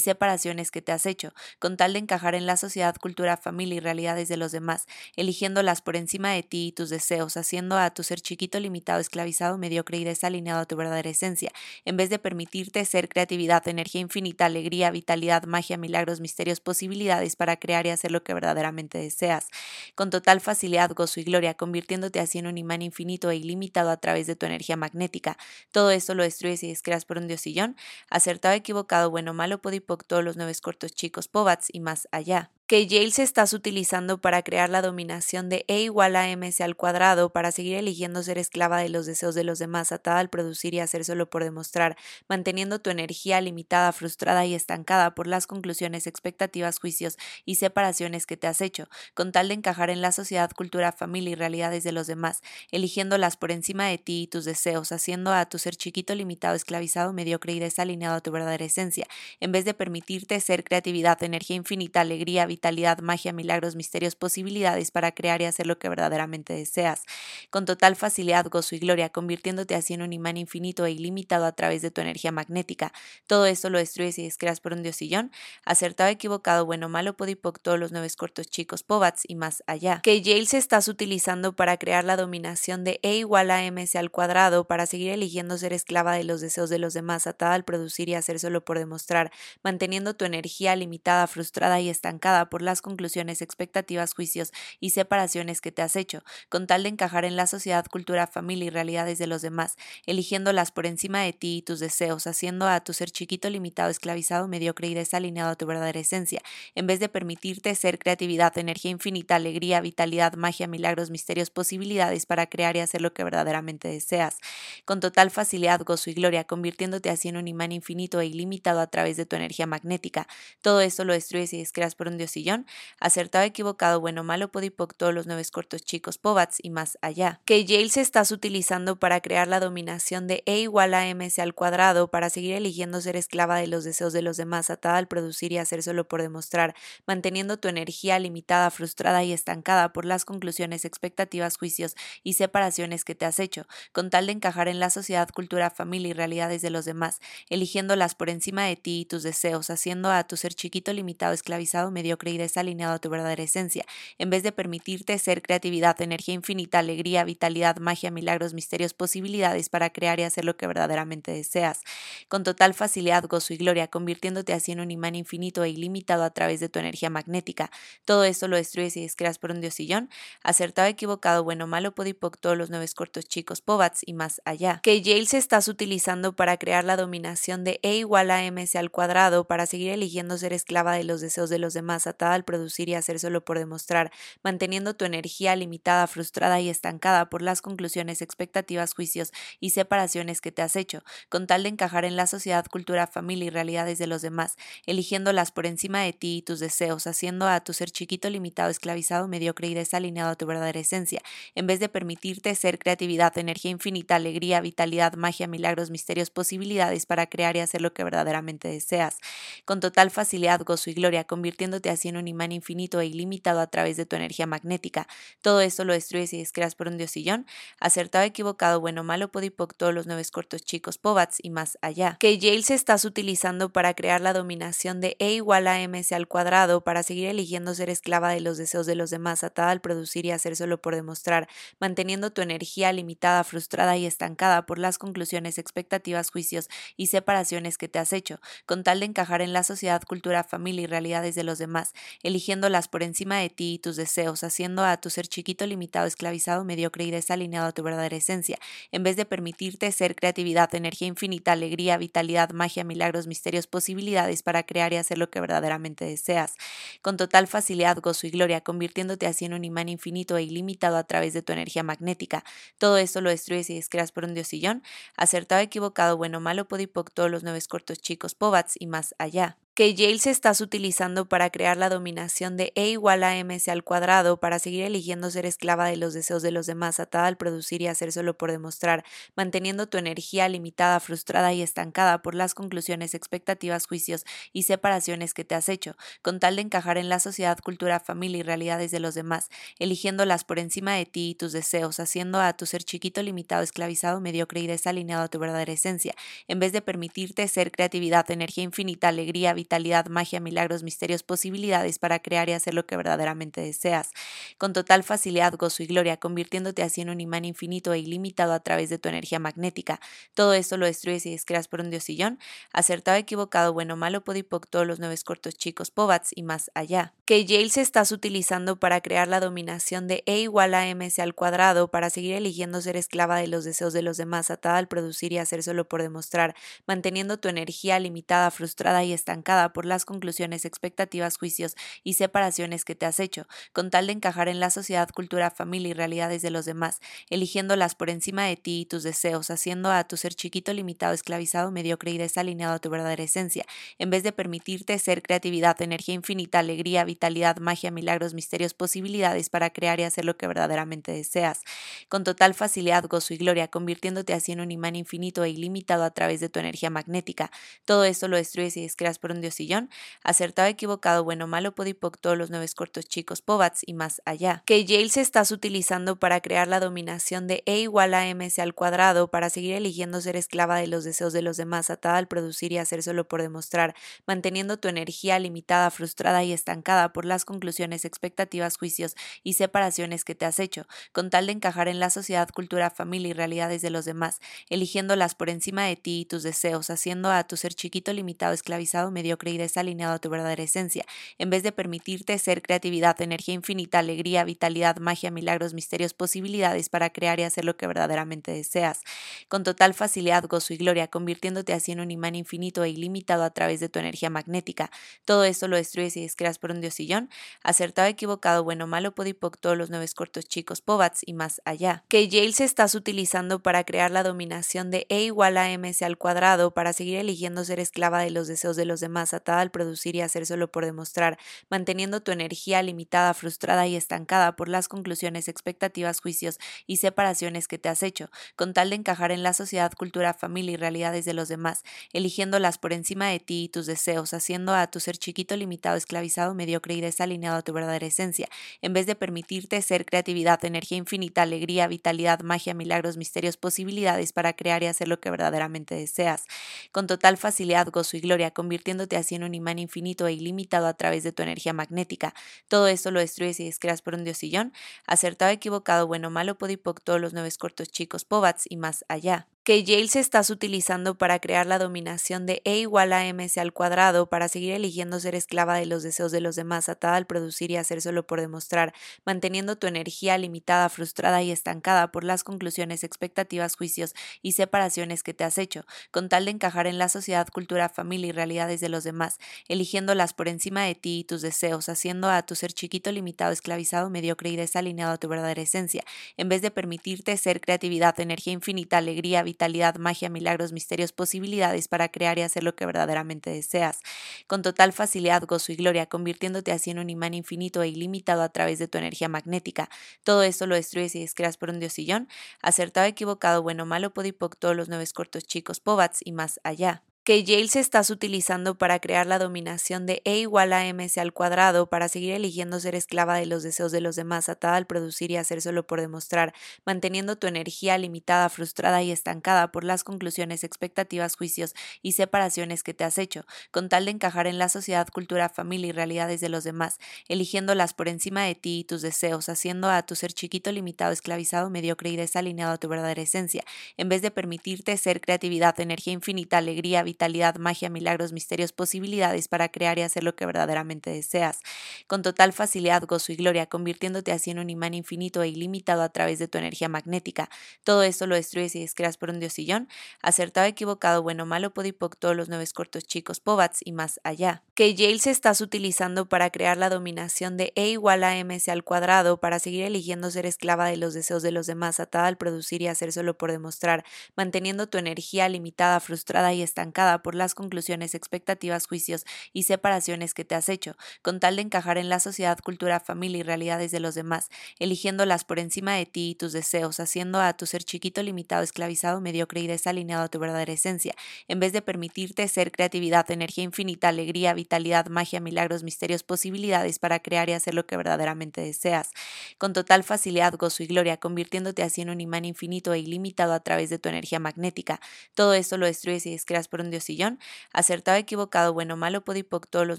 separaciones 0.00 0.70
que 0.70 0.82
te 0.82 0.92
has 0.92 1.06
hecho, 1.06 1.32
con 1.58 1.76
tal 1.76 1.92
de 1.92 2.00
encajar 2.00 2.34
en 2.34 2.46
la 2.46 2.56
sociedad, 2.56 2.96
cultura, 2.96 3.36
familia 3.36 3.76
y 3.76 3.80
realidades 3.80 4.28
de 4.28 4.36
los 4.36 4.52
demás, 4.52 4.86
eligiéndolas 5.16 5.82
por 5.82 5.96
encima 5.96 6.30
de 6.32 6.42
ti 6.42 6.68
y 6.68 6.72
tus 6.72 6.90
deseos, 6.90 7.36
haciendo 7.36 7.78
a 7.78 7.90
tu 7.90 8.02
ser 8.02 8.20
chiquito, 8.20 8.60
limitado, 8.60 9.00
esclavizado, 9.00 9.58
mediocre 9.58 9.98
y 9.98 10.04
desalineado 10.04 10.60
a 10.60 10.66
tu 10.66 10.76
verdadera 10.76 11.10
esencia, 11.10 11.52
en 11.84 11.96
vez 11.96 12.10
de 12.10 12.18
permitirte 12.18 12.84
ser 12.84 13.08
creatividad, 13.08 13.66
energía 13.68 14.00
infinita, 14.00 14.46
alegría, 14.46 14.90
vitalidad, 14.90 15.44
magia, 15.44 15.76
milagros, 15.76 16.20
misterios, 16.20 16.60
posibilidades 16.60 17.36
para 17.36 17.56
crear 17.56 17.86
y 17.86 17.90
hacer 17.90 18.12
lo 18.12 18.22
que 18.22 18.34
verdaderamente 18.34 18.98
deseas, 18.98 19.48
con 19.94 20.10
total 20.10 20.40
facilidad, 20.40 20.90
gozo 20.92 21.20
y 21.20 21.24
gloria, 21.24 21.54
convirtiéndote 21.54 22.20
así 22.20 22.38
en 22.38 22.46
un 22.46 22.58
imán 22.58 22.82
infinito 22.82 23.30
e 23.30 23.36
ilimitado 23.36 23.90
a 23.90 23.96
través 23.96 24.26
de 24.26 24.36
tu 24.36 24.46
energía 24.46 24.76
magnética, 24.76 25.36
todo 25.72 25.90
esto 25.90 26.14
lo 26.14 26.22
destruyes 26.22 26.62
y 26.62 26.68
descreas 26.68 27.04
por 27.04 27.18
un 27.18 27.26
diosillón, 27.28 27.76
acertado, 28.10 28.54
equivocado, 28.54 29.10
bueno, 29.10 29.34
malo, 29.34 29.60
podipoc, 29.60 30.04
todos 30.06 30.22
los 30.24 30.36
nueve 30.36 30.52
cortos 30.62 30.92
chicos, 30.94 31.28
pobats 31.28 31.68
y 31.72 31.80
más 31.80 32.08
allá 32.12 32.50
que 32.72 32.86
Yale 32.86 33.10
se 33.10 33.22
estás 33.22 33.52
utilizando 33.52 34.22
para 34.22 34.42
crear 34.42 34.70
la 34.70 34.80
dominación 34.80 35.50
de 35.50 35.66
E 35.68 35.82
igual 35.82 36.16
a 36.16 36.34
mc 36.34 36.58
al 36.62 36.74
cuadrado 36.74 37.30
para 37.30 37.52
seguir 37.52 37.76
eligiendo 37.76 38.22
ser 38.22 38.38
esclava 38.38 38.78
de 38.78 38.88
los 38.88 39.04
deseos 39.04 39.34
de 39.34 39.44
los 39.44 39.58
demás, 39.58 39.92
atada 39.92 40.20
al 40.20 40.30
producir 40.30 40.72
y 40.72 40.80
hacer 40.80 41.04
solo 41.04 41.28
por 41.28 41.44
demostrar, 41.44 41.98
manteniendo 42.30 42.78
tu 42.78 42.88
energía 42.88 43.42
limitada, 43.42 43.92
frustrada 43.92 44.46
y 44.46 44.54
estancada 44.54 45.14
por 45.14 45.26
las 45.26 45.46
conclusiones, 45.46 46.06
expectativas, 46.06 46.78
juicios 46.78 47.18
y 47.44 47.56
separaciones 47.56 48.24
que 48.24 48.38
te 48.38 48.46
has 48.46 48.62
hecho, 48.62 48.88
con 49.12 49.32
tal 49.32 49.48
de 49.48 49.54
encajar 49.54 49.90
en 49.90 50.00
la 50.00 50.10
sociedad, 50.10 50.50
cultura, 50.52 50.92
familia 50.92 51.32
y 51.32 51.34
realidades 51.34 51.84
de 51.84 51.92
los 51.92 52.06
demás, 52.06 52.40
eligiéndolas 52.70 53.36
por 53.36 53.50
encima 53.52 53.84
de 53.88 53.98
ti 53.98 54.22
y 54.22 54.26
tus 54.28 54.46
deseos, 54.46 54.92
haciendo 54.92 55.34
a 55.34 55.44
tu 55.44 55.58
ser 55.58 55.76
chiquito, 55.76 56.14
limitado, 56.14 56.54
esclavizado, 56.54 57.12
mediocre 57.12 57.52
y 57.52 57.58
desalineado 57.58 58.16
a 58.16 58.20
tu 58.22 58.30
verdadera 58.30 58.64
esencia, 58.64 59.06
en 59.40 59.52
vez 59.52 59.66
de 59.66 59.74
permitirte 59.74 60.40
ser 60.40 60.64
creatividad, 60.64 61.22
energía 61.22 61.56
infinita, 61.56 62.00
alegría, 62.00 62.46
vitalidad, 62.46 62.61
vitalidad, 62.62 63.00
magia, 63.00 63.32
milagros, 63.32 63.74
misterios, 63.74 64.14
posibilidades 64.14 64.92
para 64.92 65.10
crear 65.10 65.42
y 65.42 65.46
hacer 65.46 65.66
lo 65.66 65.80
que 65.80 65.88
verdaderamente 65.88 66.52
deseas. 66.52 67.02
Con 67.50 67.64
total 67.64 67.96
facilidad, 67.96 68.46
gozo 68.48 68.76
y 68.76 68.78
gloria, 68.78 69.08
convirtiéndote 69.08 69.74
así 69.74 69.94
en 69.94 70.02
un 70.02 70.12
imán 70.12 70.36
infinito 70.36 70.86
e 70.86 70.92
ilimitado 70.92 71.44
a 71.44 71.52
través 71.52 71.82
de 71.82 71.90
tu 71.90 72.00
energía 72.00 72.30
magnética. 72.30 72.92
Todo 73.26 73.46
esto 73.46 73.68
lo 73.68 73.78
destruyes 73.78 74.16
y 74.18 74.22
descreas 74.22 74.60
por 74.60 74.74
un 74.74 74.84
diosillón, 74.84 75.32
acertado, 75.64 76.08
equivocado, 76.08 76.64
bueno, 76.64 76.88
malo, 76.88 77.16
podipoc, 77.16 77.58
todos 77.60 77.80
los 77.80 77.90
nueve 77.90 78.08
cortos 78.16 78.46
chicos, 78.46 78.84
pobats 78.84 79.24
y 79.26 79.34
más 79.34 79.64
allá. 79.66 80.00
Que 80.00 80.22
Yale 80.22 80.46
se 80.46 80.58
estás 80.58 80.86
utilizando 80.86 81.56
para 81.56 81.78
crear 81.78 82.04
la 82.04 82.16
dominación 82.16 82.84
de 82.84 83.00
E 83.02 83.16
igual 83.16 83.50
a 83.50 83.62
mc 83.72 83.96
al 83.96 84.12
cuadrado 84.12 84.68
para 84.68 84.86
seguir 84.86 85.10
eligiendo 85.10 85.58
ser 85.58 85.72
esclava 85.72 86.14
de 86.14 86.22
los 86.22 86.40
deseos 86.40 86.70
de 86.70 86.78
los 86.78 86.94
demás, 86.94 87.26
atada 87.26 87.54
al 87.54 87.64
producir 87.64 88.08
y 88.08 88.14
hacer 88.14 88.38
solo 88.38 88.64
por 88.64 88.78
demostrar, 88.78 89.32
manteniendo 89.64 90.14
tu 90.14 90.24
energía 90.24 90.76
limitada, 90.76 91.26
frustrada 91.26 91.80
y 91.80 91.88
estancada 91.88 92.41
por 92.48 92.62
las 92.62 92.82
conclusiones, 92.82 93.42
expectativas, 93.42 94.14
juicios 94.14 94.52
y 94.80 94.90
separaciones 94.90 95.60
que 95.60 95.72
te 95.72 95.82
has 95.82 95.96
hecho, 95.96 96.22
con 96.48 96.66
tal 96.66 96.82
de 96.82 96.90
encajar 96.90 97.24
en 97.24 97.36
la 97.36 97.46
sociedad, 97.46 97.86
cultura, 97.86 98.26
familia 98.26 98.66
y 98.66 98.70
realidades 98.70 99.18
de 99.18 99.26
los 99.26 99.42
demás, 99.42 99.76
eligiéndolas 100.06 100.72
por 100.72 100.86
encima 100.86 101.22
de 101.22 101.32
ti 101.32 101.58
y 101.58 101.62
tus 101.62 101.80
deseos, 101.80 102.26
haciendo 102.26 102.68
a 102.68 102.80
tu 102.80 102.92
ser 102.92 103.10
chiquito, 103.10 103.50
limitado, 103.50 103.90
esclavizado, 103.90 104.48
mediocre 104.48 104.88
y 104.88 104.94
desalineado 104.94 105.50
a 105.50 105.56
tu 105.56 105.66
verdadera 105.66 106.00
esencia, 106.00 106.42
en 106.74 106.86
vez 106.86 107.00
de 107.00 107.08
permitirte 107.08 107.74
ser 107.74 107.98
creatividad, 107.98 108.56
energía 108.58 108.90
infinita, 108.90 109.36
alegría, 109.36 109.80
vitalidad, 109.80 110.34
magia, 110.34 110.66
milagros, 110.66 111.10
misterios, 111.10 111.50
posibilidades 111.50 112.26
para 112.26 112.46
crear 112.46 112.76
y 112.76 112.80
hacer 112.80 113.02
lo 113.02 113.12
que 113.12 113.24
verdaderamente 113.24 113.88
deseas, 113.88 114.38
con 114.84 115.00
total 115.00 115.30
facilidad, 115.30 115.80
gozo 115.82 116.10
y 116.10 116.14
gloria, 116.14 116.44
convirtiéndote 116.44 117.10
así 117.10 117.28
en 117.28 117.36
un 117.36 117.48
imán 117.48 117.72
infinito 117.72 118.20
e 118.20 118.26
ilimitado 118.26 118.80
a 118.80 118.86
través 118.86 119.16
de 119.16 119.26
tu 119.26 119.36
energía 119.36 119.66
magnética. 119.66 120.26
Todo 120.60 120.80
esto 120.80 121.04
lo 121.04 121.12
destruyes 121.12 121.52
y 121.52 121.58
descreas 121.58 121.94
por 121.94 122.08
un 122.08 122.18
diosillón, 122.32 122.66
acertado, 122.98 123.44
equivocado, 123.44 124.00
bueno, 124.00 124.24
malo, 124.24 124.50
podipoc, 124.50 124.94
todos 124.94 125.14
los 125.14 125.26
nueve 125.26 125.42
cortos 125.52 125.82
chicos, 125.82 126.18
pobats 126.18 126.58
y 126.62 126.70
más 126.70 126.98
allá. 127.02 127.40
Que 127.44 127.64
Yale 127.64 127.88
se 127.88 128.00
estás 128.00 128.30
utilizando 128.30 128.96
para 128.96 129.20
crear 129.20 129.48
la 129.48 129.60
dominación 129.60 130.26
de 130.26 130.42
E 130.46 130.60
igual 130.60 130.94
a 130.94 131.06
mc 131.14 131.38
al 131.40 131.54
cuadrado 131.54 132.08
para 132.08 132.30
seguir 132.30 132.54
eligiendo 132.54 133.00
ser 133.00 133.16
esclava 133.16 133.56
de 133.58 133.66
los 133.66 133.84
deseos 133.84 134.12
de 134.12 134.22
los 134.22 134.36
demás, 134.36 134.70
atada 134.70 134.98
al 134.98 135.08
producir 135.08 135.52
y 135.52 135.58
hacer 135.58 135.82
solo 135.82 136.06
por 136.06 136.22
demostrar, 136.22 136.74
manteniendo 137.06 137.58
tu 137.58 137.68
energía 137.68 138.18
limitada, 138.18 138.70
frustrada 138.70 139.24
y 139.24 139.32
estancada 139.32 139.92
por 139.92 140.04
las 140.04 140.24
conclusiones, 140.24 140.84
expectativas, 140.84 141.56
juicios 141.56 141.96
y 142.22 142.34
separaciones 142.34 143.04
que 143.04 143.14
te 143.14 143.26
has 143.26 143.38
hecho, 143.38 143.66
con 143.92 144.10
tal 144.10 144.26
de 144.26 144.32
encajar 144.32 144.68
en 144.68 144.80
la 144.80 144.90
sociedad, 144.90 145.28
cultura, 145.28 145.70
familia 145.70 146.10
y 146.10 146.12
realidades 146.12 146.62
de 146.62 146.70
los 146.70 146.84
demás, 146.84 147.20
eligiéndolas 147.50 148.14
por 148.14 148.30
encima 148.30 148.64
de 148.64 148.76
ti 148.76 149.00
y 149.00 149.04
tus 149.04 149.22
deseos, 149.22 149.70
haciendo 149.70 150.10
a 150.10 150.24
tu 150.24 150.36
ser 150.36 150.54
chiquito, 150.54 150.92
limitado, 150.92 151.32
esclavizado, 151.32 151.90
mediocre 151.90 152.21
y 152.30 152.38
desalineado 152.38 152.94
a 152.94 152.98
tu 152.98 153.10
verdadera 153.10 153.42
esencia, 153.42 153.84
en 154.18 154.30
vez 154.30 154.42
de 154.42 154.52
permitirte 154.52 155.18
ser 155.18 155.42
creatividad, 155.42 156.00
energía 156.00 156.34
infinita, 156.34 156.78
alegría, 156.78 157.24
vitalidad, 157.24 157.78
magia, 157.78 158.10
milagros, 158.10 158.54
misterios, 158.54 158.94
posibilidades 158.94 159.68
para 159.68 159.90
crear 159.90 160.20
y 160.20 160.24
hacer 160.24 160.44
lo 160.44 160.56
que 160.56 160.66
verdaderamente 160.66 161.32
deseas, 161.32 161.80
con 162.28 162.44
total 162.44 162.74
facilidad, 162.74 163.24
gozo 163.24 163.54
y 163.54 163.56
gloria, 163.56 163.88
convirtiéndote 163.88 164.52
así 164.52 164.72
en 164.72 164.80
un 164.80 164.90
imán 164.90 165.14
infinito 165.14 165.64
e 165.64 165.70
ilimitado 165.70 166.24
a 166.24 166.30
través 166.30 166.60
de 166.60 166.68
tu 166.68 166.78
energía 166.78 167.10
magnética. 167.10 167.70
Todo 168.04 168.24
esto 168.24 168.48
lo 168.48 168.56
destruyes 168.56 168.96
y 168.96 169.02
descreas 169.02 169.38
por 169.38 169.50
un 169.50 169.60
diosillón, 169.60 170.10
acertado, 170.42 170.88
equivocado, 170.88 171.42
bueno, 171.42 171.66
malo, 171.66 171.94
podipoc, 171.94 172.38
todos 172.38 172.56
los 172.56 172.70
nueve 172.70 172.82
cortos 172.94 173.26
chicos, 173.26 173.60
pobats 173.60 174.02
y 174.04 174.12
más 174.12 174.40
allá. 174.44 174.80
Que 174.82 175.02
Yale 175.02 175.26
se 175.26 175.38
estás 175.38 175.68
utilizando 175.68 176.34
para 176.34 176.56
crear 176.56 176.84
la 176.84 176.96
dominación 176.96 177.64
de 177.64 177.78
E 177.82 177.96
igual 177.96 178.30
a 178.30 178.42
mc 178.50 178.76
al 178.76 178.90
cuadrado 178.90 179.46
para 179.46 179.66
seguir 179.66 179.90
eligiendo 179.90 180.36
ser 180.38 180.52
esclava 180.52 180.94
de 180.94 181.04
los 181.04 181.20
deseos 181.20 181.48
de 181.50 181.58
los 181.58 181.74
demás, 181.74 182.06
al 182.20 182.44
producir 182.44 182.88
y 182.88 182.94
hacer 182.94 183.18
solo 183.18 183.44
por 183.44 183.58
demostrar, 183.58 184.12
manteniendo 184.42 184.94
tu 184.94 185.04
energía 185.04 185.56
limitada, 185.56 186.06
frustrada 186.06 186.60
y 186.60 186.68
estancada 186.68 187.30
por 187.30 187.42
las 187.42 187.62
conclusiones, 187.62 188.22
expectativas, 188.22 188.94
juicios 188.94 189.32
y 189.60 189.70
separaciones 189.70 190.40
que 190.40 190.52
te 190.52 190.62
has 190.62 190.76
hecho, 190.76 191.02
con 191.28 191.46
tal 191.46 191.62
de 191.62 191.70
encajar 191.70 192.04
en 192.04 192.16
la 192.16 192.26
sociedad, 192.26 192.66
cultura, 192.66 193.06
familia 193.06 193.46
y 193.46 193.50
realidades 193.50 193.98
de 193.98 194.06
los 194.06 194.22
demás, 194.22 194.56
eligiéndolas 194.86 195.52
por 195.52 195.66
encima 195.66 196.02
de 196.02 196.12
ti 196.12 196.38
y 196.38 196.42
tus 196.42 196.60
deseos, 196.60 197.06
haciendo 197.06 197.48
a 197.48 197.60
tu 197.60 197.72
ser 197.72 197.90
chiquito, 197.90 198.28
limitado, 198.30 198.70
esclavizado, 198.70 199.28
mediocre 199.28 199.68
y 199.68 199.74
desalineado 199.74 200.30
a 200.30 200.36
tu 200.36 200.46
verdadera 200.46 200.80
esencia, 200.80 201.22
en 201.54 201.66
vez 201.66 201.80
de 201.80 201.88
permitirte 201.88 202.54
ser 202.54 202.78
creatividad, 202.78 203.36
energía 203.38 203.70
infinita, 203.70 204.16
alegría, 204.16 204.60
vitalidad, 204.60 205.14
magia, 205.14 205.46
milagros, 205.46 205.90
misterios, 205.90 206.30
posibilidades 206.30 207.06
para 207.06 207.26
crear 207.26 207.56
y 207.56 207.60
hacer 207.60 207.80
lo 207.80 207.92
que 207.92 208.04
verdaderamente 208.04 208.68
deseas, 208.68 209.18
con 209.64 209.80
total 209.80 210.10
facilidad, 210.10 210.60
gozo 210.62 210.90
y 210.90 210.94
gloria, 210.94 211.24
convirtiéndote 211.24 211.90
así 211.90 212.01
en 212.08 212.16
un 212.16 212.28
imán 212.28 212.52
infinito 212.52 213.00
e 213.00 213.06
ilimitado 213.06 213.60
a 213.60 213.66
través 213.66 213.96
de 213.96 214.06
tu 214.06 214.16
energía 214.16 214.46
magnética. 214.46 215.06
Todo 215.42 215.60
esto 215.60 215.84
lo 215.84 215.92
destruyes 215.92 216.32
y 216.32 216.38
descreas 216.38 216.74
por 216.74 216.88
un 216.88 216.96
diosillón, 216.96 217.46
acertado, 217.80 218.24
equivocado, 218.24 218.80
bueno, 218.80 219.04
malo, 219.04 219.30
podipoc, 219.30 219.74
todos 219.76 219.92
los 219.92 220.06
nueve 220.06 220.22
cortos 220.32 220.62
chicos, 220.62 220.98
pobats 220.98 221.38
y 221.42 221.50
más 221.50 221.78
allá. 221.82 222.16
Que 222.20 222.38
Yale 222.38 222.62
se 222.62 222.74
estás 222.74 223.04
utilizando 223.04 223.72
para 223.72 223.94
crear 223.94 224.20
la 224.20 224.32
dominación 224.32 225.00
de 225.00 225.16
E 225.18 225.32
igual 225.32 225.66
a 225.66 225.78
mc 225.88 226.12
al 226.12 226.28
cuadrado 226.28 226.82
para 226.82 227.02
seguir 227.02 227.28
eligiendo 227.28 227.74
ser 227.74 227.90
esclava 227.90 228.30
de 228.30 228.40
los 228.40 228.56
deseos 228.58 228.86
de 228.86 228.94
los 228.94 229.10
demás, 229.10 229.44
atada 229.44 229.70
al 229.70 229.80
producir 229.80 230.26
y 230.26 230.30
hacer 230.30 230.56
solo 230.56 230.80
por 230.80 230.94
demostrar, 230.94 231.48
manteniendo 231.80 232.32
tu 232.32 232.42
energía 232.42 232.92
limitada, 232.92 233.44
frustrada 233.44 233.96
y 233.96 234.06
estancada 234.06 234.66
por 234.66 234.78
las 234.78 234.98
conclusiones, 234.98 235.58
expectativas, 235.58 236.30
juicios 236.30 236.68
y 236.96 237.08
separaciones 237.08 237.78
que 237.78 237.88
te 237.88 237.98
has 237.98 238.12
hecho, 238.12 238.40
con 238.66 238.84
tal 238.84 239.00
de 239.00 239.06
encajar 239.06 239.42
en 239.42 239.52
la 239.52 239.64
sociedad, 239.64 240.02
cultura, 240.02 240.44
familia 240.44 240.82
y 240.82 240.86
realidades 240.86 241.34
de 241.34 241.44
los 241.44 241.58
demás, 241.58 241.91
eligiéndolas 242.22 242.88
por 242.88 243.02
encima 243.02 243.38
de 243.38 243.50
ti 243.50 243.74
y 243.74 243.78
tus 243.78 243.96
deseos, 243.96 244.44
haciendo 244.44 244.84
a 244.84 244.96
tu 244.98 245.10
ser 245.10 245.26
chiquito, 245.26 245.66
limitado, 245.66 246.06
esclavizado, 246.06 246.64
mediocre 246.64 247.04
y 247.04 247.10
desalineado 247.10 247.68
a 247.68 247.72
tu 247.72 247.82
verdadera 247.82 248.16
esencia, 248.16 248.58
en 248.90 249.02
vez 249.02 249.16
de 249.16 249.24
permitirte 249.24 249.90
ser 249.92 250.14
creatividad, 250.14 250.74
energía 250.74 251.08
infinita, 251.08 251.52
alegría, 251.52 251.96
vitalidad, 251.96 252.50
magia, 252.50 252.84
milagros, 252.84 253.26
misterios, 253.26 253.66
posibilidades 253.66 254.42
para 254.42 254.64
crear 254.64 254.92
y 254.92 254.96
hacer 254.96 255.18
lo 255.18 255.30
que 255.30 255.40
verdaderamente 255.40 256.04
deseas, 256.04 256.54
con 257.00 257.16
total 257.16 257.46
facilidad, 257.46 257.98
gozo 258.00 258.26
y 258.26 258.30
gloria, 258.30 258.60
convirtiéndote 258.60 259.26
así 259.26 259.44
en 259.44 259.54
un 259.54 259.64
imán 259.64 259.88
infinito 259.88 260.36
e 260.36 260.42
ilimitado 260.42 260.96
a 260.96 261.04
través 261.04 261.32
de 261.32 261.42
tu 261.42 261.52
energía 261.52 261.82
magnética. 261.82 262.44
Todo 262.78 262.96
esto 262.98 263.20
lo 263.20 263.30
destruyes 263.30 263.70
y 263.70 263.74
descreas 263.76 264.12
por 264.12 264.24
un 264.24 264.34
diosillón, 264.34 264.82
acertado, 265.16 265.60
equivocado, 265.60 266.16
bueno, 266.16 266.40
malo, 266.40 266.68
podipoc, 266.68 267.10
todos 267.12 267.30
los 267.30 267.42
nueve 267.42 267.60
cortos 267.68 268.00
chicos, 268.00 268.34
pobats 268.34 268.74
y 268.78 268.86
más 268.86 269.14
allá 269.18 269.56
que 269.74 269.94
Yale 269.94 270.18
se 270.18 270.30
estás 270.30 270.60
utilizando 270.60 271.26
para 271.30 271.48
crear 271.48 271.78
la 271.78 271.88
dominación 271.88 272.58
de 272.58 272.72
E 272.74 272.88
igual 272.88 273.24
a 273.24 273.34
mc 273.42 273.70
al 273.70 273.84
cuadrado 273.84 274.38
para 274.38 274.58
seguir 274.58 274.84
eligiendo 274.84 275.30
ser 275.30 275.46
esclava 275.46 275.86
de 275.86 275.96
los 275.96 276.12
deseos 276.12 276.42
de 276.42 276.50
los 276.50 276.66
demás, 276.66 277.00
atada 277.00 277.26
al 277.26 277.38
producir 277.38 277.80
y 277.80 277.86
hacer 277.86 278.12
solo 278.12 278.36
por 278.36 278.50
demostrar, 278.50 279.02
manteniendo 279.34 279.86
tu 279.88 279.96
energía 279.96 280.46
limitada, 280.50 281.00
frustrada 281.00 281.54
y 281.54 281.62
estancada 281.62 282.20
por 282.20 282.34
las 282.34 282.52
conclusiones, 282.52 283.14
expectativas, 283.14 283.86
juicios 283.86 284.24
y 284.52 284.64
separaciones 284.64 285.32
que 285.32 285.46
te 285.46 285.54
has 285.54 285.70
hecho, 285.70 285.96
con 286.20 286.38
tal 286.38 286.56
de 286.56 286.62
encajar 286.62 286.98
en 286.98 287.08
la 287.08 287.18
sociedad, 287.18 287.58
cultura, 287.58 287.98
familia 287.98 288.40
y 288.40 288.42
realidades 288.42 288.90
de 288.90 289.00
los 289.00 289.14
demás, 289.14 289.48
eligiéndolas 289.78 290.44
por 290.44 290.58
encima 290.58 290.96
de 290.96 291.06
ti 291.06 291.30
y 291.30 291.34
tus 291.34 291.52
deseos, 291.52 291.98
haciendo 291.98 292.42
a 292.42 292.52
tu 292.52 292.66
ser 292.66 292.84
chiquito, 292.84 293.22
limitado, 293.22 293.62
esclavizado, 293.62 294.20
mediocre 294.20 294.60
y 294.60 294.66
desalineado 294.66 295.22
a 295.22 295.28
tu 295.28 295.38
verdadera 295.38 295.72
esencia, 295.72 296.14
en 296.46 296.58
vez 296.58 296.72
de 296.72 296.82
permitirte 296.82 297.48
ser 297.48 297.72
creatividad, 297.72 298.30
energía 298.30 298.64
infinita, 298.64 299.08
alegría, 299.08 299.54
vitalidad, 299.62 300.06
magia, 300.06 300.40
milagros, 300.40 300.82
misterios, 300.82 301.22
posibilidades 301.22 301.98
para 301.98 302.20
crear 302.20 302.48
y 302.48 302.52
hacer 302.52 302.74
lo 302.74 302.84
que 302.84 302.96
verdaderamente 302.96 303.60
deseas, 303.60 304.10
con 304.58 304.72
total 304.72 305.04
facilidad, 305.04 305.54
gozo 305.56 305.82
y 305.82 305.86
gloria, 305.86 306.16
convirtiéndote 306.16 306.82
así 306.82 307.00
en 307.00 307.10
un 307.10 307.20
imán 307.20 307.44
infinito 307.44 307.92
e 307.92 308.00
ilimitado 308.00 308.52
a 308.52 308.60
través 308.60 308.90
de 308.90 308.98
tu 308.98 309.08
energía 309.08 309.38
magnética. 309.38 310.00
Todo 310.34 310.52
esto 310.54 310.76
lo 310.76 310.86
destruyes 310.86 311.26
y 311.26 311.30
descreas 311.30 311.68
por 311.68 311.80
un 311.80 311.90
diosillón, 311.90 312.38
acertado, 312.72 313.16
equivocado, 313.16 313.72
bueno, 313.72 313.96
malo, 313.96 314.24
podipoc, 314.24 314.66
todos 314.68 314.86
los 314.86 314.98
nueve 314.98 315.12
cortos 315.24 315.54
chicos, 315.54 315.90
pobats 315.90 316.30
y 316.34 316.42
más 316.42 316.70
allá. 316.74 317.12
Que 317.26 317.44
Yale 317.44 317.68
se 317.68 317.82
estás 317.82 318.12
utilizando 318.12 318.76
para 318.76 319.00
crear 319.00 319.28
la 319.28 319.40
dominación 319.40 320.08
de 320.08 320.22
E 320.26 320.38
igual 320.40 320.74
a 320.74 320.86
mc 320.94 321.18
al 321.20 321.34
cuadrado 321.34 321.88
para 321.88 322.10
seguir 322.10 322.34
eligiendo 322.34 322.80
ser 322.80 322.96
esclava 322.96 323.36
de 323.36 323.46
los 323.46 323.64
deseos 323.64 323.92
de 323.92 324.02
los 324.02 324.16
demás, 324.16 324.50
atada 324.50 324.78
al 324.78 324.88
producir 324.88 325.32
y 325.32 325.38
hacer 325.38 325.62
solo 325.62 325.86
por 325.86 326.02
demostrar, 326.02 326.54
manteniendo 326.86 327.38
tu 327.38 327.48
energía 327.48 327.98
limitada, 327.98 328.50
frustrada 328.50 329.04
y 329.04 329.12
estancada 329.12 329.51
por 329.72 329.86
las 329.86 330.04
conclusiones, 330.04 330.64
expectativas, 330.64 331.36
juicios 331.36 331.76
y 332.02 332.14
separaciones 332.14 332.84
que 332.84 332.94
te 332.94 333.06
has 333.06 333.20
hecho, 333.20 333.46
con 333.72 333.90
tal 333.90 334.06
de 334.06 334.14
encajar 334.14 334.48
en 334.48 334.60
la 334.60 334.70
sociedad, 334.70 335.08
cultura, 335.10 335.50
familia 335.50 335.90
y 335.90 335.92
realidades 335.92 336.42
de 336.42 336.50
los 336.50 336.64
demás, 336.64 337.00
eligiéndolas 337.30 337.94
por 337.94 338.10
encima 338.10 338.46
de 338.46 338.56
ti 338.56 338.80
y 338.80 338.86
tus 338.86 339.02
deseos, 339.02 339.50
haciendo 339.50 339.90
a 339.90 340.04
tu 340.04 340.16
ser 340.16 340.34
chiquito, 340.34 340.72
limitado, 340.72 341.12
esclavizado, 341.12 341.70
mediocre 341.70 342.10
y 342.12 342.18
desalineado 342.18 342.74
a 342.74 342.78
tu 342.78 342.90
verdadera 342.90 343.22
esencia, 343.22 343.66
en 343.98 344.10
vez 344.10 344.22
de 344.22 344.32
permitirte 344.32 344.98
ser 344.98 345.22
creatividad, 345.22 345.80
energía 345.82 346.14
infinita, 346.14 346.58
alegría, 346.60 347.04
vitalidad, 347.04 347.58
magia, 347.58 347.90
milagros, 347.90 348.34
misterios, 348.34 348.74
posibilidades 348.74 349.50
para 349.50 349.70
crear 349.70 350.00
y 350.00 350.04
hacer 350.04 350.24
lo 350.24 350.36
que 350.36 350.46
verdaderamente 350.46 351.12
deseas, 351.12 351.60
con 352.08 352.24
total 352.24 352.54
facilidad, 352.54 353.04
gozo 353.06 353.34
y 353.34 353.36
gloria, 353.36 353.68
convirtiéndote 353.68 354.32
así 354.32 354.52
en 354.52 354.60
un 354.60 354.70
imán 354.70 354.96
infinito 354.96 355.44
e 355.44 355.50
ilimitado 355.50 356.04
a 356.04 356.10
través 356.10 356.40
de 356.40 356.48
tu 356.48 356.58
energía 356.58 356.90
magnética. 356.90 357.50
Todo 357.84 358.04
esto 358.04 358.28
lo 358.28 358.36
destruyes 358.36 358.76
y 358.76 358.82
descreas 358.82 359.18
por 359.18 359.32
un 359.32 359.40
diosillón, 359.42 359.90
acertado, 360.24 360.68
equivocado, 360.68 361.22
bueno, 361.22 361.46
malo, 361.46 361.74
podipoc, 361.74 362.18
todos 362.18 362.38
los 362.38 362.48
nueve 362.48 362.62
cortos 362.74 363.06
chicos, 363.06 363.42
pobats 363.42 363.82
y 363.84 363.94
más 363.94 364.22
allá. 364.24 364.62
Que 364.66 364.84
Yale 364.84 365.08
se 365.08 365.20
estás 365.20 365.50
utilizando 365.50 366.16
para 366.16 366.40
crear 366.40 366.68
la 366.68 366.80
dominación 366.80 367.46
de 367.46 367.62
E 367.66 367.80
igual 367.80 368.14
a 368.14 368.24
mc 368.34 368.58
al 368.60 368.74
cuadrado 368.74 369.28
para 369.28 369.50
seguir 369.50 369.74
eligiendo 369.74 370.20
ser 370.20 370.36
esclava 370.36 370.76
de 370.78 370.86
los 370.86 371.04
deseos 371.04 371.32
de 371.32 371.42
los 371.42 371.56
demás, 371.56 371.90
atada 371.90 372.18
al 372.18 372.28
producir 372.28 372.72
y 372.72 372.78
hacer 372.78 373.02
solo 373.02 373.26
por 373.26 373.42
demostrar, 373.42 373.94
manteniendo 374.26 374.78
tu 374.78 374.88
energía 374.88 375.38
limitada, 375.38 375.90
frustrada 375.90 376.44
y 376.44 376.52
estancada 376.52 377.12
por 377.12 377.24
las 377.24 377.44
conclusiones, 377.44 378.04
expectativas, 378.04 378.76
juicios 378.76 379.16
y 379.42 379.54
separaciones 379.54 380.24
que 380.24 380.34
te 380.34 380.46
has 380.46 380.58
hecho, 380.58 380.86
con 381.12 381.30
tal 381.30 381.46
de 381.46 381.52
encajar 381.52 381.88
en 381.88 382.00
la 382.00 382.10
sociedad, 382.10 382.48
cultura, 382.48 382.90
familia 382.90 383.30
y 383.30 383.32
realidades 383.32 383.82
de 383.82 383.90
los 383.90 384.04
demás, 384.04 384.40
eligiéndolas 384.70 385.34
por 385.34 385.50
encima 385.50 385.84
de 385.84 385.96
ti 385.96 386.20
y 386.20 386.24
tus 386.24 386.42
deseos, 386.42 386.90
haciendo 386.90 387.30
a 387.30 387.44
tu 387.44 387.56
ser 387.56 387.74
chiquito, 387.74 388.12
limitado, 388.12 388.52
esclavizado, 388.52 389.10
mediocre 389.32 389.50
y 389.50 389.58
desalineado 389.58 390.14
a 390.14 390.18
tu 390.18 390.28
verdadera 390.28 390.62
esencia, 390.62 391.04
en 391.38 391.50
vez 391.50 391.62
de 391.62 391.72
permitirte 391.72 392.36
ser 392.38 392.62
creatividad, 392.62 393.20
energía 393.20 393.54
infinita, 393.54 393.98
alegría, 393.98 394.44
vitalidad, 394.44 394.98
magia, 394.98 395.30
milagros, 395.30 395.74
misterios, 395.74 396.12
posibilidades 396.12 396.88
para 396.88 397.10
crear 397.10 397.40
y 397.40 397.44
hacer 397.44 397.64
lo 397.64 397.76
que 397.76 397.86
verdaderamente 397.86 398.52
deseas, 398.52 399.00
con 399.48 399.64
total 399.64 399.94
facilidad, 399.94 400.44
gozo 400.46 400.74
y 400.74 400.76
gloria, 400.76 401.08
convirtiéndote 401.08 401.72
así 401.72 401.92
en 401.92 402.00
un 402.00 402.10
imán 402.10 402.34
infinito 402.34 402.84
e 402.84 402.90
ilimitado 402.90 403.44
a 403.44 403.50
través 403.50 403.80
de 403.80 403.88
tu 403.88 403.98
energía 403.98 404.30
magnética. 404.30 404.90
Todo 405.24 405.44
esto 405.44 405.68
lo 405.68 405.76
destruyes 405.76 406.16
y 406.16 406.22
descreas 406.22 406.58
por 406.58 406.70
un 406.70 406.80
diosillón, 406.80 407.30
acertado, 407.62 408.08
equivocado, 408.08 408.64
bueno, 408.64 408.86
malo, 408.86 409.14
podipoc, 409.14 409.56
todos 409.58 409.76
los 409.76 409.88
nueve 409.88 410.02
cortos 410.14 410.46
chicos, 410.46 410.80
pobats 410.80 411.22
y 411.24 411.32
más 411.32 411.62
allá. 411.64 412.04
Que 412.08 412.28
Yale 412.28 412.52
se 412.52 412.64
estás 412.64 412.94
utilizando 412.94 413.62
para 413.62 413.84
crear 413.84 414.10
la 414.10 414.24
dominación 414.24 414.90
de 414.90 415.06
E 415.08 415.22
igual 415.22 415.56
a 415.56 415.68
mc 415.78 416.02
al 416.02 416.18
cuadrado 416.18 416.72
para 416.72 416.92
seguir 416.92 417.18
eligiendo 417.18 417.64
ser 417.64 417.78
esclava 417.78 418.20
de 418.20 418.30
los 418.30 418.48
deseos 418.48 418.74
de 418.74 418.84
los 418.84 418.98
demás, 418.98 419.21
atada 419.30 419.60
al 419.60 419.70
producir 419.70 420.16
y 420.16 420.20
hacer 420.20 420.44
solo 420.44 420.72
por 420.72 420.84
demostrar, 420.84 421.38
manteniendo 421.70 422.20
tu 422.20 422.32
energía 422.32 422.82
limitada, 422.82 423.32
frustrada 423.34 423.86
y 423.86 423.94
estancada 423.94 424.56
por 424.56 424.68
las 424.68 424.88
conclusiones, 424.88 425.46
expectativas, 425.48 426.20
juicios 426.20 426.58
y 426.86 426.96
separaciones 426.96 427.68
que 427.68 427.78
te 427.78 427.88
has 427.88 428.02
hecho, 428.02 428.28
con 428.56 428.74
tal 428.74 428.90
de 428.90 428.96
encajar 428.96 429.30
en 429.30 429.44
la 429.44 429.54
sociedad, 429.54 429.92
cultura, 429.92 430.34
familia 430.34 430.72
y 430.72 430.76
realidades 430.76 431.24
de 431.24 431.34
los 431.34 431.48
demás, 431.48 431.82
eligiéndolas 432.12 432.78
por 432.78 432.92
encima 432.92 433.28
de 433.28 433.38
ti 433.38 433.64
y 433.64 433.68
tus 433.68 433.86
deseos, 433.86 434.34
haciendo 434.34 434.74
a 434.74 434.86
tu 434.88 434.98
ser 434.98 435.16
chiquito, 435.16 435.56
limitado, 435.56 435.96
esclavizado, 435.96 436.54
mediocre 436.54 436.94
y 436.94 437.00
desalineado 437.00 437.58
a 437.58 437.62
tu 437.62 437.72
verdadera 437.72 438.06
esencia, 438.06 438.48
en 438.80 438.92
vez 438.92 439.06
de 439.06 439.14
permitirte 439.14 439.80
ser 439.82 440.04
creatividad, 440.04 440.64
energía 440.64 440.98
infinita, 440.98 441.42
alegría, 441.42 441.86
vitalidad, 441.86 442.40
magia, 442.40 442.74
milagros, 442.74 443.16
misterios, 443.16 443.56
posibilidades 443.56 444.32
para 444.32 444.54
crear 444.54 444.82
y 444.82 444.86
hacer 444.86 445.08
lo 445.08 445.20
que 445.20 445.30
verdaderamente 445.30 445.94
deseas, 445.94 446.44
con 446.90 447.06
total 447.06 447.36
facilidad, 447.36 447.88
gozo 447.90 448.16
y 448.16 448.20
gloria, 448.20 448.50
convirtiéndote 448.50 449.11
así 449.16 449.34
en 449.34 449.44
un 449.44 449.54
imán 449.54 449.78
infinito 449.78 450.26
e 450.26 450.32
ilimitado 450.32 450.86
a 450.86 450.94
través 450.94 451.22
de 451.22 451.32
tu 451.32 451.42
energía 451.42 451.72
magnética. 451.72 452.34
Todo 452.68 452.86
esto 452.88 453.10
lo 453.10 453.20
destruyes 453.20 453.60
y 453.60 453.64
descreas 453.64 454.02
por 454.02 454.14
un 454.14 454.24
diosillón, 454.24 454.72
acertado, 455.06 455.50
equivocado, 455.50 456.06
bueno, 456.06 456.30
malo, 456.30 456.58
podipoc, 456.58 457.02
todos 457.02 457.20
los 457.20 457.32
nueve 457.32 457.50
cortos 457.58 457.90
chicos, 457.90 458.24
pobats 458.24 458.64
y 458.68 458.76
más 458.76 459.04
allá 459.08 459.46
que 459.64 459.84
Yale 459.84 460.08
se 460.08 460.18
estás 460.18 460.50
utilizando 460.50 461.16
para 461.16 461.38
crear 461.38 461.66
la 461.66 461.78
dominación 461.78 462.46
de 462.46 462.62
E 462.64 462.78
igual 462.78 463.12
a 463.12 463.24
mc 463.32 463.58
al 463.58 463.72
cuadrado 463.72 464.28
para 464.28 464.48
seguir 464.48 464.72
eligiendo 464.72 465.20
ser 465.20 465.36
esclava 465.36 465.76
de 465.76 465.86
los 465.86 466.02
deseos 466.02 466.32
de 466.32 466.40
los 466.40 466.56
demás, 466.56 466.88
atada 466.88 467.14
al 467.14 467.26
producir 467.28 467.70
y 467.70 467.76
hacer 467.76 468.02
solo 468.02 468.26
por 468.26 468.40
demostrar, 468.40 468.92
manteniendo 469.24 469.76
tu 469.76 469.86
energía 469.86 470.36
limitada, 470.36 470.88
frustrada 470.88 471.42
y 471.44 471.52
estancada 471.52 472.10
por 472.10 472.24
las 472.24 472.42
conclusiones, 472.42 473.04
expectativas, 473.04 473.76
juicios 473.76 474.14
y 474.42 474.52
separaciones 474.52 475.22
que 475.22 475.32
te 475.32 475.44
has 475.44 475.58
hecho, 475.58 475.84
con 476.10 476.28
tal 476.28 476.46
de 476.46 476.50
encajar 476.50 476.88
en 476.88 476.98
la 476.98 477.08
sociedad, 477.08 477.46
cultura, 477.46 477.88
familia 477.88 478.30
y 478.30 478.32
realidades 478.32 478.80
de 478.80 478.88
los 478.88 479.04
demás, 479.04 479.38
eligiéndolas 479.68 480.34
por 480.34 480.48
encima 480.48 480.82
de 480.82 480.96
ti 480.96 481.20
y 481.20 481.24
tus 481.24 481.40
deseos, 481.40 481.88
haciendo 481.88 482.28
a 482.28 482.42
tu 482.42 482.56
ser 482.56 482.72
chiquito, 482.72 483.12
limitado, 483.12 483.52
esclavizado, 483.52 484.10
mediocre 484.10 484.50
y 484.50 484.56
desalineado 484.56 485.12
a 485.12 485.18
tu 485.18 485.28
verdadera 485.28 485.62
esencia, 485.62 486.02
en 486.36 486.48
vez 486.48 486.62
de 486.62 486.72
permitirte 486.72 487.36
ser 487.36 487.60
creatividad, 487.60 488.18
energía 488.18 488.54
infinita, 488.54 488.98
alegría, 488.98 489.44
vitalidad, 489.52 489.96
magia, 489.96 490.30
milagros, 490.30 490.72
misterios, 490.72 491.12
posibilidades 491.12 491.86
para 491.88 492.08
crear 492.08 492.38
y 492.38 492.42
hacer 492.42 492.64
lo 492.64 492.74
que 492.74 492.86
verdaderamente 492.86 493.50
deseas, 493.50 494.00
con 494.46 494.62
total 494.62 494.92
facilidad, 494.94 495.42
gozo 495.46 495.72
y 495.72 495.76
gloria, 495.76 496.06
convirtiéndote 496.06 496.72
así 496.72 496.90
en 496.90 496.98
un 496.98 497.10
imán 497.10 497.34
infinito 497.34 497.82
e 497.82 497.88
ilimitado 497.88 498.42
a 498.42 498.48
través 498.48 498.78
de 498.78 498.88
tu 498.88 498.96
energía 498.96 499.28
magnética. 499.28 499.90
Todo 500.24 500.42
esto 500.42 500.66
lo 500.66 500.74
destruyes 500.74 501.14
y 501.14 501.20
descreas 501.20 501.58
por 501.58 501.68
un 501.68 501.80
diosillón, 501.80 502.28
acertado, 502.62 503.06
equivocado, 503.06 503.62
bueno, 503.62 503.84
malo, 503.84 504.14
podipoc, 504.14 504.56
todos 504.58 504.74
los 504.74 504.88
nueve 504.88 505.02
cortos 505.12 505.44
chicos, 505.44 505.80
pobats 505.80 506.20
y 506.24 506.32
más 506.32 506.60
allá 506.64 507.02
que 507.24 507.44
Yale 507.44 507.68
se 507.68 507.78
estás 507.78 508.10
utilizando 508.10 508.76
para 508.76 508.98
crear 508.98 509.28
la 509.28 509.38
dominación 509.38 510.06
de 510.06 510.22
E 510.24 510.38
igual 510.38 510.72
a 510.72 510.84
mc 510.92 511.18
al 511.18 511.32
cuadrado 511.32 511.86
para 511.88 512.08
seguir 512.08 512.32
eligiendo 512.32 512.80
ser 512.80 512.96
esclava 512.96 513.36
de 513.36 513.46
los 513.46 513.62
deseos 513.62 513.92
de 513.92 514.00
los 514.00 514.16
demás, 514.16 514.48
atada 514.48 514.74
al 514.74 514.88
producir 514.88 515.30
y 515.30 515.36
hacer 515.36 515.62
solo 515.62 515.86
por 515.86 516.00
demostrar, 516.00 516.52
manteniendo 516.84 517.36
tu 517.36 517.46
energía 517.46 517.96
limitada, 517.96 518.48
frustrada 518.48 519.04
y 519.04 519.12
estancada 519.12 519.70
por 519.70 519.84
las 519.84 520.02
conclusiones, 520.02 520.64
expectativas, 520.64 521.36
juicios 521.36 521.74
y 522.02 522.12
separaciones 522.12 522.82
que 522.82 522.92
te 522.92 523.04
has 523.04 523.18
hecho, 523.18 523.44
con 523.70 523.88
tal 523.88 524.06
de 524.06 524.10
encajar 524.10 524.48
en 524.48 524.58
la 524.58 524.68
sociedad, 524.68 525.06
cultura, 525.06 525.48
familia 525.48 525.90
y 525.90 525.92
realidades 525.92 526.40
de 526.40 526.48
los 526.48 526.64
demás, 526.64 526.98
eligiéndolas 527.28 527.94
por 527.94 528.08
encima 528.08 528.42
de 528.42 528.56
ti 528.56 528.80
y 528.80 528.84
tus 528.84 529.00
deseos, 529.00 529.48
haciendo 529.48 529.88
a 529.88 530.02
tu 530.02 530.16
ser 530.16 530.32
chiquito, 530.32 530.72
limitado, 530.72 531.12
esclavizado, 531.12 531.70
mediocre 531.70 532.10
y 532.10 532.16
desalineado 532.16 532.72
a 532.72 532.78
tu 532.78 532.88
verdadera 532.88 533.22
esencia, 533.22 533.62
en 533.96 534.08
vez 534.08 534.22
de 534.22 534.32
permitirte 534.32 534.96
ser 534.96 535.20
creatividad, 535.20 535.78
energía 535.78 536.14
infinita, 536.14 536.58
alegría, 536.58 537.04
vitalidad, 537.12 537.56
magia, 537.56 537.90
milagros, 537.90 538.32
misterios, 538.32 538.72
posibilidades 538.72 539.48
para 539.48 539.68
crear 539.68 539.98
y 539.98 540.02
hacer 540.02 540.24
lo 540.24 540.34
que 540.34 540.46
verdaderamente 540.46 541.10
deseas, 541.10 541.60
con 542.06 542.22
total 542.22 542.54
facilidad, 542.54 543.02
gozo 543.06 543.32
y 543.32 543.36
gloria, 543.36 543.66
convirtiéndote 543.66 544.32
así 544.32 544.50
en 544.50 544.58
un 544.58 544.70
imán 544.70 544.94
infinito 544.94 545.42
e 545.42 545.48
ilimitado 545.48 546.02
a 546.02 546.08
través 546.08 546.38
de 546.38 546.48
tu 546.48 546.56
energía 546.56 546.88
magnética. 546.88 547.50
Todo 547.84 548.02
esto 548.02 548.26
lo 548.26 548.34
destruyes 548.34 548.74
y 548.76 548.80
descreas 548.80 549.18
por 549.18 549.28
un 549.28 549.40
diosillón, 549.40 549.88
acertado, 550.22 550.66
equivocado, 550.66 551.22
bueno, 551.22 551.44
malo, 551.44 551.74
podipoc, 551.74 552.16
todos 552.16 552.34
los 552.34 552.48
nueve 552.48 552.62
cortos 552.72 553.04
chicos, 553.04 553.40
pobats 553.40 553.80
y 553.84 553.92
más 553.92 554.20
allá. 554.24 554.62
Que 554.74 554.94
Yale 554.94 555.18
se 555.18 555.30
estás 555.30 555.60
utilizando 555.60 556.28
para 556.28 556.50
crear 556.50 556.76
la 556.76 556.88
dominación 556.88 557.56
de 557.56 557.72
E 557.74 557.88
igual 557.88 558.24
a 558.24 558.36
mc 558.44 558.68
al 558.68 558.84
cuadrado 558.84 559.38
para 559.38 559.58
seguir 559.58 559.84
eligiendo 559.84 560.30
ser 560.30 560.46
esclava 560.46 560.86
de 560.86 560.96
los 560.96 561.12
deseos 561.12 561.42
de 561.42 561.50
los 561.50 561.66
demás, 561.66 562.00
atada 562.00 562.28
al 562.28 562.38
producir 562.38 562.82
y 562.82 562.86
hacer 562.86 563.12
solo 563.12 563.36
por 563.36 563.50
demostrar, 563.50 564.04
manteniendo 564.36 564.88
tu 564.88 564.98
energía 564.98 565.48
limitada, 565.48 566.00
frustrada 566.00 566.52
y 566.54 566.62
estancada 566.62 567.01
por 567.22 567.34
las 567.34 567.54
conclusiones, 567.54 568.14
expectativas, 568.14 568.86
juicios 568.86 569.24
y 569.52 569.64
separaciones 569.64 570.34
que 570.34 570.44
te 570.44 570.54
has 570.54 570.68
hecho, 570.68 570.96
con 571.22 571.40
tal 571.40 571.56
de 571.56 571.62
encajar 571.62 571.98
en 571.98 572.08
la 572.08 572.20
sociedad, 572.20 572.58
cultura, 572.58 573.00
familia 573.00 573.40
y 573.40 573.42
realidades 573.42 573.90
de 573.90 574.00
los 574.00 574.14
demás, 574.14 574.48
eligiéndolas 574.78 575.44
por 575.44 575.58
encima 575.58 575.94
de 575.94 576.06
ti 576.06 576.30
y 576.30 576.34
tus 576.34 576.52
deseos, 576.52 577.00
haciendo 577.00 577.40
a 577.40 577.52
tu 577.54 577.66
ser 577.66 577.82
chiquito, 577.84 578.22
limitado, 578.22 578.62
esclavizado, 578.62 579.20
mediocre 579.20 579.60
y 579.60 579.66
desalineado 579.66 580.24
a 580.24 580.28
tu 580.28 580.38
verdadera 580.38 580.72
esencia, 580.72 581.14
en 581.48 581.60
vez 581.60 581.72
de 581.72 581.82
permitirte 581.82 582.46
ser 582.48 582.70
creatividad, 582.70 583.30
energía 583.30 583.64
infinita, 583.64 584.08
alegría, 584.08 584.54
vitalidad, 584.54 585.06
magia, 585.06 585.40
milagros, 585.40 585.82
misterios, 585.82 586.22
posibilidades 586.22 586.98
para 586.98 587.20
crear 587.20 587.48
y 587.48 587.52
hacer 587.52 587.74
lo 587.74 587.86
que 587.86 587.96
verdaderamente 587.96 588.60
deseas, 588.60 589.10
con 589.58 589.72
total 589.72 590.04
facilidad, 590.04 590.54
gozo 590.54 590.82
y 590.82 590.86
gloria, 590.86 591.16
convirtiéndote 591.16 591.82
así 591.82 592.00
en 592.00 592.10
un 592.10 592.20
imán 592.20 592.44
infinito 592.44 592.92
e 592.92 593.00
ilimitado 593.00 593.52
a 593.52 593.60
través 593.60 593.90
de 593.90 593.98
tu 593.98 594.08
energía 594.08 594.38
magnética. 594.38 595.00
Todo 595.34 595.54
esto 595.54 595.76
lo 595.76 595.86
destruyes 595.86 596.26
y 596.26 596.30
descreas 596.30 596.68
por 596.68 596.80
un 596.80 596.90
diosillón, 596.92 597.40
acertado, 597.72 598.16
equivocado, 598.16 598.72
bueno, 598.72 598.96
malo, 598.96 599.24
podipoc, 599.24 599.66
todos 599.68 599.86
los 599.86 599.98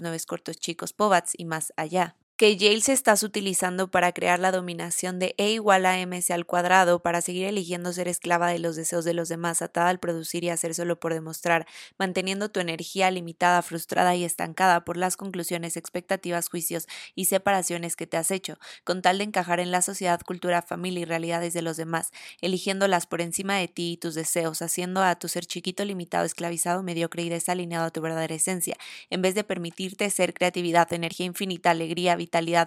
nueve 0.00 0.18
cortos 0.26 0.56
chicos, 0.56 0.94
pobats 0.94 1.34
y 1.36 1.44
más 1.44 1.74
allá 1.76 2.16
que 2.36 2.56
Yale 2.56 2.80
se 2.80 2.92
estás 2.92 3.22
utilizando 3.22 3.92
para 3.92 4.10
crear 4.10 4.40
la 4.40 4.50
dominación 4.50 5.20
de 5.20 5.36
E 5.38 5.50
igual 5.50 5.86
a 5.86 6.04
mc 6.04 6.32
al 6.32 6.46
cuadrado 6.46 7.00
para 7.00 7.20
seguir 7.20 7.46
eligiendo 7.46 7.92
ser 7.92 8.08
esclava 8.08 8.48
de 8.48 8.58
los 8.58 8.74
deseos 8.74 9.04
de 9.04 9.14
los 9.14 9.28
demás, 9.28 9.62
atada 9.62 9.88
al 9.88 10.00
producir 10.00 10.42
y 10.42 10.48
hacer 10.48 10.74
solo 10.74 10.98
por 10.98 11.14
demostrar, 11.14 11.64
manteniendo 11.96 12.48
tu 12.48 12.58
energía 12.58 13.08
limitada, 13.12 13.62
frustrada 13.62 14.16
y 14.16 14.24
estancada 14.24 14.84
por 14.84 14.96
las 14.96 15.16
conclusiones, 15.16 15.76
expectativas, 15.76 16.48
juicios 16.48 16.88
y 17.14 17.26
separaciones 17.26 17.94
que 17.94 18.08
te 18.08 18.16
has 18.16 18.32
hecho, 18.32 18.58
con 18.82 19.00
tal 19.00 19.18
de 19.18 19.24
encajar 19.24 19.60
en 19.60 19.70
la 19.70 19.80
sociedad, 19.80 20.20
cultura, 20.20 20.60
familia 20.60 21.02
y 21.02 21.04
realidades 21.04 21.54
de 21.54 21.62
los 21.62 21.76
demás, 21.76 22.10
eligiéndolas 22.40 23.06
por 23.06 23.20
encima 23.20 23.58
de 23.58 23.68
ti 23.68 23.92
y 23.92 23.96
tus 23.96 24.16
deseos, 24.16 24.60
haciendo 24.60 25.04
a 25.04 25.14
tu 25.20 25.28
ser 25.28 25.46
chiquito, 25.46 25.84
limitado, 25.84 26.24
esclavizado, 26.24 26.82
mediocre 26.82 27.22
y 27.22 27.28
desalineado 27.28 27.86
a 27.86 27.90
tu 27.92 28.00
verdadera 28.00 28.34
esencia, 28.34 28.76
en 29.08 29.22
vez 29.22 29.36
de 29.36 29.44
permitirte 29.44 30.10
ser 30.10 30.34
creatividad, 30.34 30.92
energía 30.92 31.26
infinita, 31.26 31.70
alegría, 31.70 32.16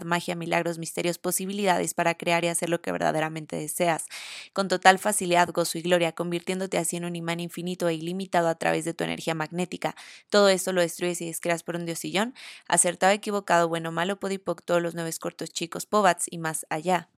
magia, 0.06 0.36
milagros, 0.36 0.78
misterios, 0.78 1.18
posibilidades 1.18 1.94
para 1.94 2.16
crear 2.16 2.44
y 2.44 2.48
hacer 2.48 2.70
lo 2.70 2.82
que 2.82 2.92
verdaderamente 2.92 3.56
deseas, 3.56 4.06
con 4.54 4.68
total 4.68 5.00
facilidad, 5.00 5.50
gozo 5.50 5.78
y 5.78 5.82
gloria, 5.82 6.14
convirtiéndote 6.14 6.78
así 6.78 6.98
en 6.98 7.06
un 7.06 7.16
imán 7.16 7.40
infinito 7.40 7.88
e 7.90 7.96
ilimitado 7.96 8.48
a 8.48 8.56
través 8.56 8.86
de 8.86 8.94
tu 8.94 9.04
energía 9.04 9.36
magnética. 9.36 9.96
Todo 10.30 10.50
esto 10.50 10.74
lo 10.74 10.82
destruyes 10.82 11.22
y 11.22 11.28
descreas 11.28 11.64
por 11.64 11.76
un 11.76 11.86
diosillón, 11.86 12.34
acertado, 12.68 13.14
equivocado, 13.14 13.68
bueno, 13.68 13.92
malo, 13.92 14.20
podipoc, 14.20 14.62
todos 14.64 14.82
los 14.82 14.96
nueve 14.96 15.12
cortos 15.20 15.52
chicos, 15.52 15.86
pobats 15.86 16.26
y 16.30 16.38
más 16.38 16.66
allá 16.70 17.10